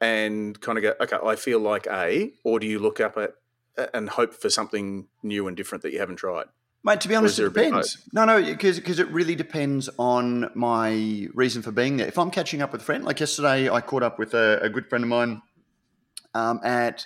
[0.02, 3.36] and kind of go, okay, I feel like A, or do you look up at
[3.94, 6.46] and hope for something new and different that you haven't tried?
[6.84, 7.98] Mate, to be honest, it depends.
[8.14, 12.08] No, no, because it really depends on my reason for being there.
[12.08, 14.70] If I'm catching up with a friend, like yesterday, I caught up with a, a
[14.70, 15.42] good friend of mine
[16.34, 17.06] um, at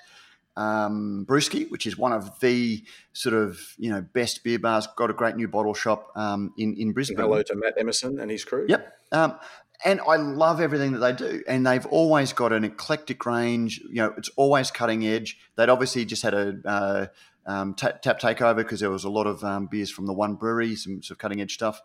[0.62, 2.84] um, Brewski, which is one of the
[3.14, 4.88] sort of you know best beer bars.
[4.95, 7.18] Got a great new bottle shop um, in in Brisbane.
[7.18, 8.66] Hello to Matt Emerson and his crew.
[8.68, 8.93] Yep.
[9.12, 9.39] Um,
[9.84, 11.43] and I love everything that they do.
[11.47, 13.80] And they've always got an eclectic range.
[13.80, 15.39] You know, it's always cutting edge.
[15.55, 17.05] They'd obviously just had a uh,
[17.47, 20.36] um, tap, tap takeover because there was a lot of um, beers from the one
[20.36, 21.82] brewery, some sort of cutting edge stuff.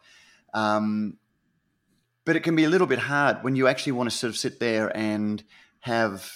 [0.52, 1.16] Um,
[2.26, 4.36] but it can be a little bit hard when you actually want to sort of
[4.36, 5.42] sit there and
[5.80, 6.30] have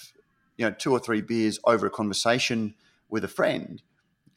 [0.60, 2.74] you know two or three beers over a conversation
[3.08, 3.82] with a friend.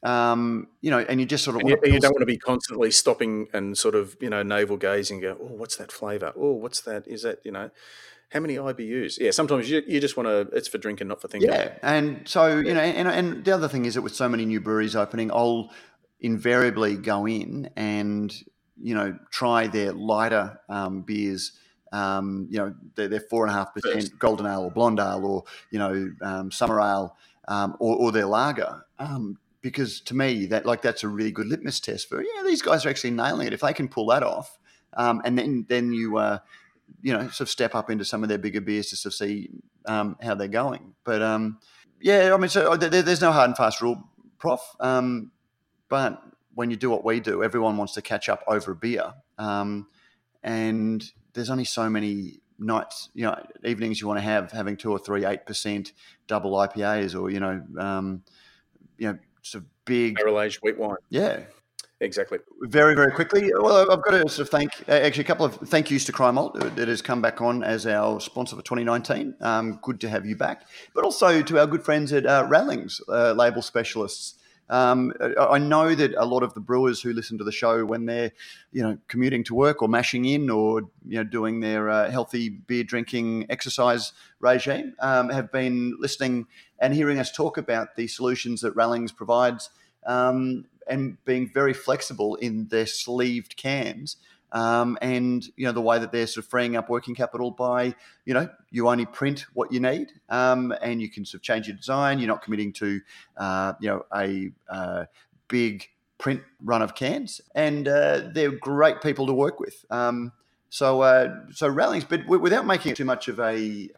[0.02, 2.90] Um, you know, and you just sort of you, you, don't want to be constantly
[2.90, 5.20] stopping and sort of you know navel gazing.
[5.20, 6.32] go, oh, what's that flavour?
[6.34, 7.06] Oh, what's that?
[7.06, 7.70] Is that you know?
[8.30, 9.18] How many IBUs?
[9.20, 10.56] Yeah, sometimes you, you just want to.
[10.56, 11.50] It's for drinking, not for thinking.
[11.50, 14.46] Yeah, and so you know, and, and the other thing is that with so many
[14.46, 15.70] new breweries opening, I'll
[16.20, 18.34] invariably go in and
[18.80, 21.52] you know try their lighter um, beers.
[21.94, 25.24] Um, you know, they're, they're four and a half percent golden ale or blonde ale
[25.24, 27.16] or you know um, summer ale
[27.46, 28.84] um, or, or, their lager.
[28.98, 32.62] Um, because to me, that like that's a really good litmus test for yeah, these
[32.62, 33.52] guys are actually nailing it.
[33.52, 34.58] If they can pull that off,
[34.94, 36.38] um, and then then you uh,
[37.02, 39.16] you know, sort of step up into some of their bigger beers to sort of
[39.16, 39.50] see
[39.86, 40.94] um, how they're going.
[41.04, 41.58] But um,
[42.00, 44.02] yeah, I mean, so uh, there, there's no hard and fast rule,
[44.38, 44.60] Prof.
[44.80, 45.30] Um,
[45.88, 46.22] but
[46.54, 49.86] when you do what we do, everyone wants to catch up over a beer, um,
[50.42, 54.90] and there's only so many nights, you know, evenings you want to have having two
[54.90, 55.92] or three eight percent
[56.26, 58.22] double IPAs, or you know, um,
[58.98, 60.96] you know, sort of big barrel aged wheat wine.
[61.10, 61.40] Yeah,
[62.00, 62.38] Exactly.
[62.62, 63.50] Very, very quickly.
[63.56, 66.32] Well, I've got to sort of thank, actually, a couple of thank yous to Cryer
[66.32, 69.34] Malt that has come back on as our sponsor for 2019.
[69.40, 70.68] Um, good to have you back.
[70.94, 74.34] But also to our good friends at uh, Rallings, uh, label specialists.
[74.70, 78.06] Um, I know that a lot of the brewers who listen to the show when
[78.06, 78.32] they're,
[78.72, 82.48] you know, commuting to work or mashing in or you know doing their uh, healthy
[82.48, 86.46] beer drinking exercise regime um, have been listening
[86.78, 89.70] and hearing us talk about the solutions that Rallings provides
[90.06, 94.16] um, and being very flexible in their sleeved cans.
[94.52, 97.94] Um, and you know the way that they're sort of freeing up working capital by
[98.24, 101.66] you know you only print what you need um, and you can sort of change
[101.66, 102.18] your design.
[102.20, 103.00] You're not committing to
[103.36, 105.04] uh, you know a uh,
[105.48, 105.88] big
[106.18, 107.40] print run of cans.
[107.54, 109.84] And uh, they're great people to work with.
[109.90, 110.32] Um,
[110.70, 113.88] so uh, so Rallings but without making it too much of a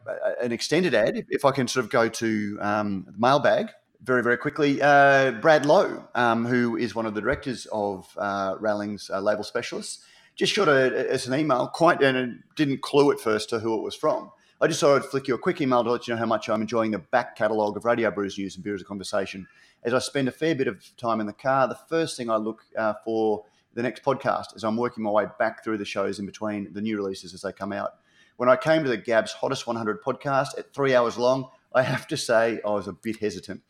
[0.42, 3.70] an extended ad if, if I can sort of go to um, the mailbag
[4.02, 8.54] very, very quickly, uh, Brad Lowe, um, who is one of the directors of uh,
[8.60, 10.04] Rallings uh, Label Specialists,
[10.36, 13.82] just shot a, us an email, quite and didn't clue at first to who it
[13.82, 14.30] was from.
[14.60, 16.48] I just thought I'd flick you a quick email to let you know how much
[16.48, 19.46] I'm enjoying the back catalogue of Radio Brews news and Beer as a Conversation.
[19.82, 22.36] As I spend a fair bit of time in the car, the first thing I
[22.36, 26.18] look uh, for the next podcast as I'm working my way back through the shows
[26.18, 27.90] in between the new releases as they come out.
[28.36, 32.06] When I came to the Gabs Hottest 100 podcast at three hours long, I have
[32.08, 33.62] to say I was a bit hesitant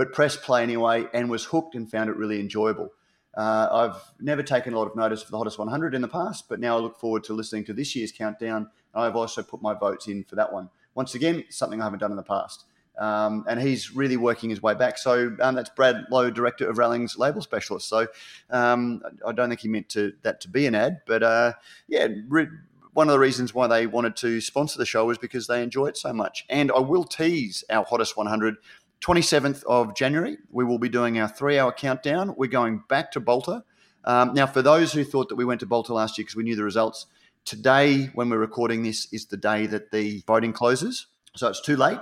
[0.00, 2.88] but pressed play anyway and was hooked and found it really enjoyable.
[3.36, 6.48] Uh, I've never taken a lot of notice of the Hottest 100 in the past,
[6.48, 8.68] but now I look forward to listening to this year's countdown.
[8.94, 10.68] And I've also put my votes in for that one.
[10.94, 12.64] Once again, something I haven't done in the past.
[12.98, 14.98] Um, and he's really working his way back.
[14.98, 17.88] So um, that's Brad Lowe, director of Rallings Label Specialist.
[17.88, 18.08] So
[18.50, 21.52] um, I don't think he meant to, that to be an ad, but uh,
[21.88, 22.48] yeah, re-
[22.92, 25.86] one of the reasons why they wanted to sponsor the show was because they enjoy
[25.86, 26.44] it so much.
[26.48, 28.56] And I will tease our Hottest 100
[29.00, 32.34] 27th of January, we will be doing our three hour countdown.
[32.36, 33.62] We're going back to Balter.
[34.04, 36.44] Um, now, for those who thought that we went to Balter last year because we
[36.44, 37.06] knew the results,
[37.44, 41.06] today, when we're recording this, is the day that the voting closes.
[41.36, 41.98] So it's too late.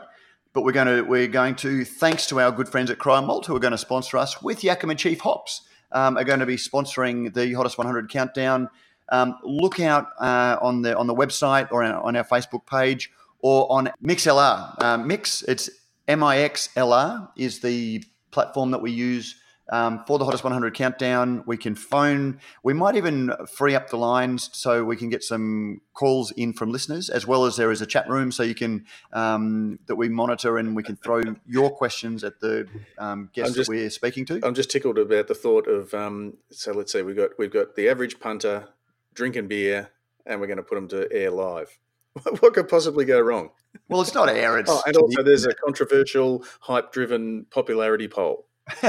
[0.52, 3.46] But we're going to, we're going to thanks to our good friends at Cryer Malt,
[3.46, 6.56] who are going to sponsor us with Yakima Chief Hops, um, are going to be
[6.56, 8.68] sponsoring the Hottest 100 countdown.
[9.10, 13.70] Um, look out uh, on the on the website or on our Facebook page or
[13.70, 14.82] on MixLR.
[14.82, 15.70] Uh, Mix, it's
[16.08, 19.36] MIXLR is the platform that we use
[19.70, 21.42] um, for the hottest 100 countdown.
[21.46, 22.40] We can phone.
[22.62, 26.70] We might even free up the lines so we can get some calls in from
[26.72, 30.08] listeners, as well as there is a chat room so you can um, that we
[30.08, 32.66] monitor and we can throw your questions at the
[32.98, 34.40] um, guests just, that we're speaking to.
[34.42, 37.76] I'm just tickled about the thought of um, so let's say we've got we've got
[37.76, 38.68] the average punter
[39.14, 39.90] drinking beer,
[40.24, 41.78] and we're going to put them to air live.
[42.40, 43.50] what could possibly go wrong?
[43.88, 44.58] Well, it's not air.
[44.58, 48.46] It's oh, and also there's a controversial, hype-driven popularity poll.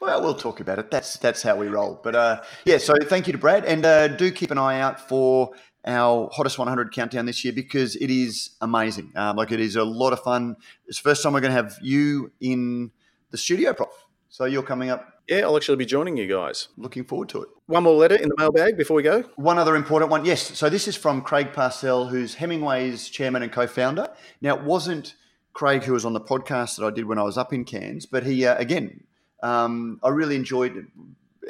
[0.00, 0.90] well, we'll talk about it.
[0.90, 2.00] That's that's how we roll.
[2.02, 5.08] But uh, yeah, so thank you to Brad, and uh, do keep an eye out
[5.08, 5.52] for
[5.84, 9.12] our hottest 100 countdown this year because it is amazing.
[9.14, 10.56] Um, like it is a lot of fun.
[10.86, 12.90] It's the first time we're going to have you in
[13.30, 14.05] the studio, Prof.
[14.36, 15.22] So you're coming up.
[15.26, 16.68] Yeah, I'll actually be joining you guys.
[16.76, 17.48] Looking forward to it.
[17.68, 19.22] One more letter in the mailbag before we go.
[19.36, 20.26] One other important one.
[20.26, 20.58] Yes.
[20.58, 24.10] So this is from Craig Parcell, who's Hemingway's chairman and co-founder.
[24.42, 25.14] Now, it wasn't
[25.54, 28.04] Craig who was on the podcast that I did when I was up in Cairns,
[28.04, 29.04] but he uh, again,
[29.42, 30.86] um, I really enjoyed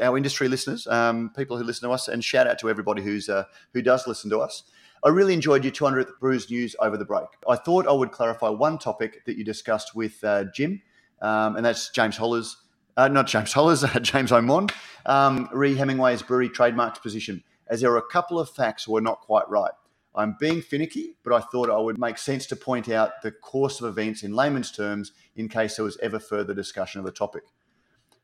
[0.00, 3.28] our industry listeners, um, people who listen to us, and shout out to everybody who's
[3.28, 4.62] uh, who does listen to us.
[5.02, 7.26] I really enjoyed your 200th Brews news over the break.
[7.48, 10.82] I thought I would clarify one topic that you discussed with uh, Jim,
[11.20, 12.58] um, and that's James Holler's
[12.96, 14.72] uh, not James Hollers, uh, James Omond,
[15.04, 19.20] um, re Hemingway's brewery trademarks position, as there are a couple of facts were not
[19.20, 19.72] quite right.
[20.14, 23.80] I'm being finicky, but I thought I would make sense to point out the course
[23.80, 27.42] of events in layman's terms in case there was ever further discussion of the topic.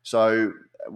[0.03, 0.53] So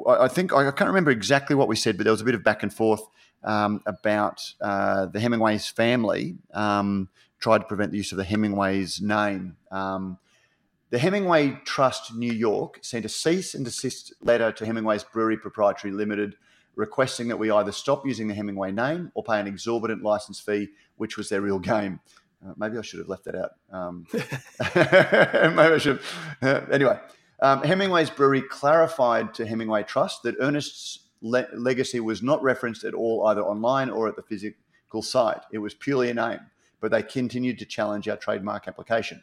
[0.08, 2.42] I think I can't remember exactly what we said, but there was a bit of
[2.42, 3.02] back and forth
[3.44, 7.08] um, about uh, the Hemingway's family um,
[7.38, 9.56] tried to prevent the use of the Hemingway's name.
[9.70, 10.18] Um,
[10.90, 15.92] the Hemingway Trust New York sent a cease and desist letter to Hemingway's Brewery Proprietary
[15.92, 16.36] Limited
[16.76, 20.68] requesting that we either stop using the Hemingway name or pay an exorbitant license fee,
[20.96, 22.00] which was their real game.
[22.46, 23.52] Uh, maybe I should have left that out.
[23.72, 26.00] Um, maybe I should.
[26.40, 27.00] Uh, anyway,
[27.40, 32.94] um, Hemingway's Brewery clarified to Hemingway Trust that Ernest's le- legacy was not referenced at
[32.94, 35.40] all either online or at the physical site.
[35.50, 36.40] It was purely a name,
[36.80, 39.22] but they continued to challenge our trademark application.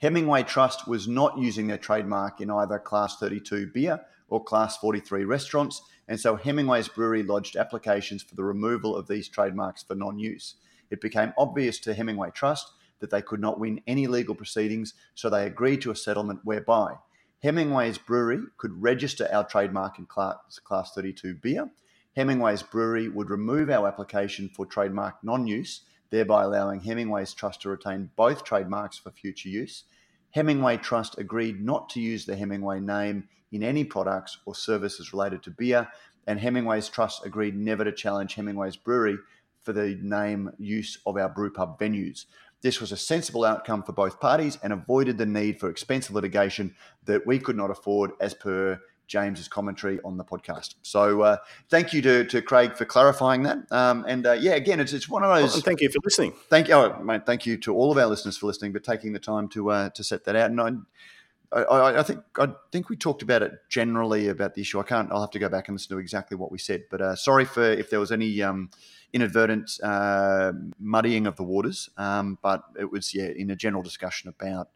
[0.00, 5.24] Hemingway Trust was not using their trademark in either Class 32 beer or Class 43
[5.24, 10.18] restaurants, and so Hemingway's Brewery lodged applications for the removal of these trademarks for non
[10.18, 10.54] use.
[10.90, 15.28] It became obvious to Hemingway Trust that they could not win any legal proceedings, so
[15.28, 16.94] they agreed to a settlement whereby
[17.42, 21.70] Hemingway's Brewery could register our trademark in Class, class 32 beer.
[22.16, 27.68] Hemingway's Brewery would remove our application for trademark non use, thereby allowing Hemingway's Trust to
[27.68, 29.84] retain both trademarks for future use.
[30.30, 35.42] Hemingway Trust agreed not to use the Hemingway name in any products or services related
[35.42, 35.88] to beer,
[36.26, 39.18] and Hemingway's Trust agreed never to challenge Hemingway's Brewery
[39.62, 42.26] for the name use of our brewpub venues.
[42.62, 46.74] This was a sensible outcome for both parties and avoided the need for expensive litigation
[47.04, 48.80] that we could not afford as per
[49.10, 50.76] James's commentary on the podcast.
[50.82, 51.36] So uh,
[51.68, 53.58] thank you to, to Craig for clarifying that.
[53.72, 55.52] Um, and uh, yeah, again, it's, it's one of those.
[55.52, 56.32] Well, thank you for listening.
[56.48, 59.12] Thank you, oh, mate, thank you to all of our listeners for listening, but taking
[59.12, 60.52] the time to uh, to set that out.
[60.52, 64.78] And I, I, I, think I think we talked about it generally about the issue.
[64.78, 65.10] I can't.
[65.10, 66.84] I'll have to go back and listen to exactly what we said.
[66.88, 68.70] But uh, sorry for if there was any um,
[69.12, 71.90] inadvertent uh, muddying of the waters.
[71.96, 74.68] Um, but it was yeah in a general discussion about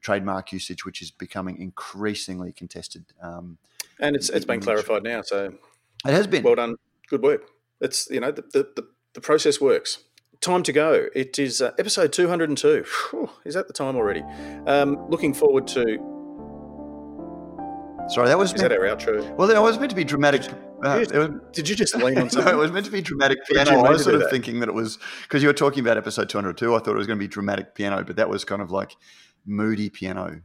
[0.00, 3.04] trademark usage, which is becoming increasingly contested.
[3.20, 3.58] Um,
[4.00, 5.22] and it's it's been clarified now.
[5.22, 5.54] So
[6.06, 6.42] it has been.
[6.42, 6.76] Well done.
[7.08, 7.48] Good work.
[7.80, 10.04] It's you know the the, the, the process works.
[10.40, 11.06] Time to go.
[11.14, 12.84] It is uh, episode 202.
[13.44, 14.22] Is that the time already?
[14.66, 15.84] Um, looking forward to.
[18.08, 18.52] Sorry, that was.
[18.52, 19.34] Is meant, that our outro?
[19.36, 20.42] Well, it was meant to be dramatic.
[20.84, 22.44] Uh, was, did you just lean on something?
[22.52, 23.80] no, it was meant to be dramatic piano.
[23.80, 24.30] I was sort of that?
[24.30, 26.74] thinking that it was because you were talking about episode 202.
[26.74, 28.96] I thought it was going to be dramatic piano, but that was kind of like
[29.46, 30.42] moody piano.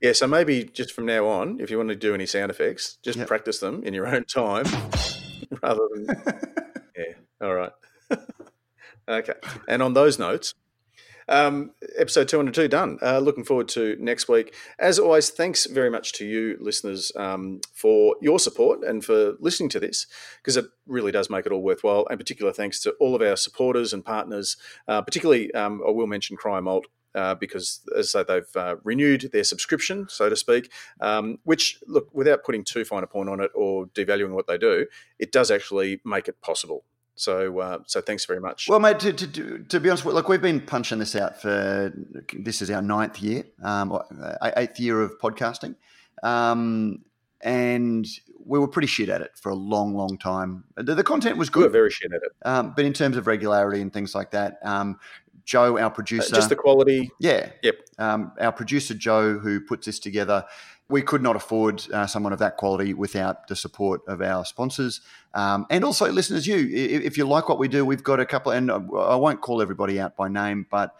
[0.00, 2.98] Yeah, so maybe just from now on, if you want to do any sound effects,
[3.02, 3.28] just yep.
[3.28, 4.64] practice them in your own time
[5.62, 6.06] rather than.
[6.96, 7.72] yeah, all right.
[9.08, 9.34] okay.
[9.68, 10.54] And on those notes,
[11.28, 12.98] um, episode 202 done.
[13.00, 14.52] Uh, looking forward to next week.
[14.80, 19.68] As always, thanks very much to you, listeners, um, for your support and for listening
[19.70, 20.08] to this,
[20.38, 22.06] because it really does make it all worthwhile.
[22.10, 24.56] And particular thanks to all of our supporters and partners,
[24.88, 28.76] uh, particularly, um, I will mention Cryer Malt uh, because, as I say, they've uh,
[28.84, 30.70] renewed their subscription, so to speak.
[31.00, 34.58] Um, which, look, without putting too fine a point on it or devaluing what they
[34.58, 34.86] do,
[35.18, 36.84] it does actually make it possible.
[37.20, 38.66] So, uh, so thanks very much.
[38.66, 41.92] Well, mate, to, to, to, be honest, look, we've been punching this out for
[42.32, 45.74] this is our ninth year, um, uh, eighth year of podcasting,
[46.22, 47.04] um,
[47.42, 48.06] and
[48.42, 50.64] we were pretty shit at it for a long, long time.
[50.76, 53.26] The, the content was good, we very shit at it, um, but in terms of
[53.26, 54.98] regularity and things like that, um,
[55.44, 56.34] Joe, our producer.
[56.34, 57.10] Uh, just the quality.
[57.20, 57.50] Yeah.
[57.62, 57.76] Yep.
[57.98, 60.44] Um, our producer, Joe, who puts this together,
[60.88, 65.00] we could not afford uh, someone of that quality without the support of our sponsors
[65.34, 66.46] um, and also listeners.
[66.46, 69.62] You, if you like what we do, we've got a couple, and I won't call
[69.62, 70.96] everybody out by name, but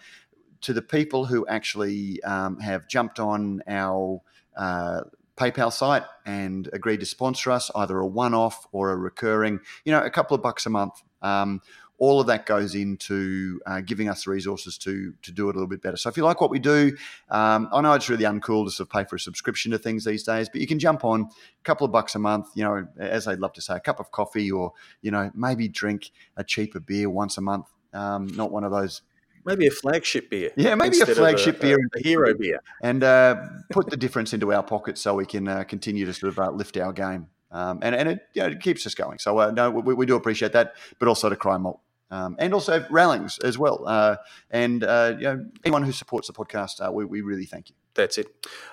[0.63, 4.21] to the people who actually um, have jumped on our
[4.57, 5.03] uh,
[5.37, 10.03] PayPal site and agreed to sponsor us, either a one-off or a recurring, you know,
[10.03, 11.03] a couple of bucks a month.
[11.23, 11.63] Um,
[12.01, 15.59] all of that goes into uh, giving us the resources to to do it a
[15.59, 15.99] little bit better.
[15.99, 16.97] So if you like what we do,
[17.29, 20.05] um, I know it's really uncool to sort of pay for a subscription to things
[20.05, 22.49] these days, but you can jump on a couple of bucks a month.
[22.55, 24.73] You know, as they'd love to say, a cup of coffee, or
[25.03, 27.67] you know, maybe drink a cheaper beer once a month.
[27.93, 29.03] Um, not one of those
[29.45, 30.51] maybe a flagship beer.
[30.57, 33.37] Yeah, maybe a flagship a, beer, a, a, hero beer, and uh,
[33.71, 36.51] put the difference into our pockets so we can uh, continue to sort of uh,
[36.51, 37.27] lift our game.
[37.51, 39.19] Um, and and it, you know, it keeps us going.
[39.19, 41.81] So uh, no, we, we, do appreciate that, but also to Cryer Malt
[42.11, 43.85] um, and also Rallings as well.
[43.87, 44.17] Uh,
[44.51, 47.77] and uh, you know, anyone who supports the podcast, uh, we, we, really thank you.
[47.95, 48.27] That's it.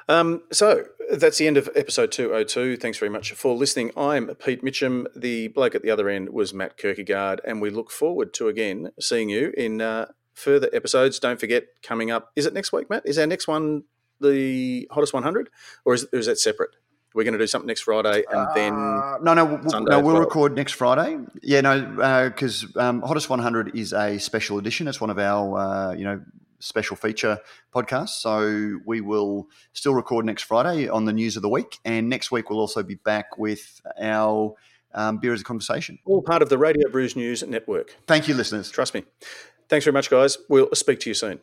[0.08, 2.78] Um, so that's the end of episode 202.
[2.78, 3.92] Thanks very much for listening.
[3.98, 5.08] I'm Pete Mitchell.
[5.16, 8.92] The bloke at the other end was Matt Kirkegaard, and we look forward to again
[9.00, 11.20] seeing you in uh, further episodes.
[11.20, 13.04] Don't forget, coming up, is it next week, Matt?
[13.06, 13.84] Is our next one
[14.20, 15.50] the hottest 100,
[15.86, 16.72] or is, is that separate?
[17.14, 20.14] We're going to do something next Friday, and then uh, no, no, we'll, no, we'll
[20.14, 20.20] well.
[20.20, 21.18] record next Friday.
[21.42, 24.88] Yeah, no, because uh, um, Hottest 100 is a special edition.
[24.88, 26.22] It's one of our, uh, you know,
[26.60, 27.40] special feature
[27.74, 28.20] podcasts.
[28.22, 32.32] So we will still record next Friday on the news of the week, and next
[32.32, 34.54] week we'll also be back with our
[34.94, 36.00] um, beer as a conversation.
[36.06, 37.96] All part of the Radio Brews News Network.
[38.08, 38.70] Thank you, listeners.
[38.70, 39.04] Trust me.
[39.70, 40.38] Thanks very much, guys.
[40.50, 41.40] We'll speak to you soon.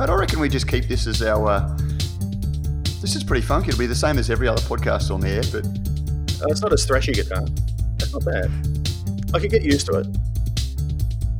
[0.00, 1.46] Mate, I reckon we just keep this as our.
[1.46, 1.76] Uh,
[3.02, 3.68] this is pretty funky.
[3.68, 5.66] It'll be the same as every other podcast on the air, but.
[6.42, 7.44] Uh, it's not as thrashy guitar.
[7.98, 8.50] That's not bad.
[9.34, 10.06] I could get used to it.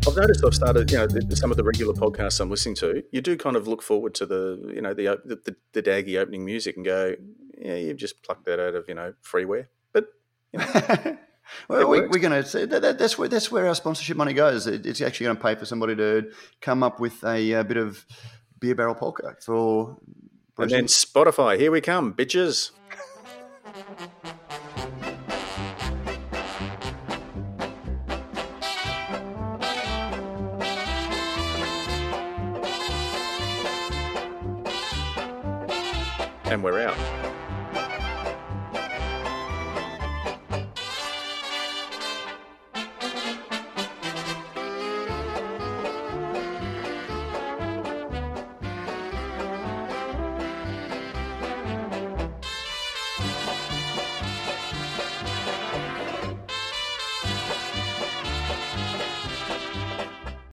[0.07, 3.03] I've noticed I've started, you know, some of the regular podcasts I'm listening to.
[3.13, 6.19] You do kind of look forward to the, you know, the the, the, the daggy
[6.19, 7.17] opening music and go,
[7.57, 9.69] yeah, you've just plucked that out of, you know, freeware.
[9.95, 10.09] But
[10.53, 11.17] you know,
[11.69, 14.67] well, we, are going to that, that, that's where that's where our sponsorship money goes.
[14.67, 16.31] It, it's actually going to pay for somebody to
[16.61, 18.05] come up with a, a bit of
[18.61, 19.97] beer barrel polka for.
[20.59, 22.73] And then Spotify, here we come, bitches.
[36.51, 37.10] and we're out.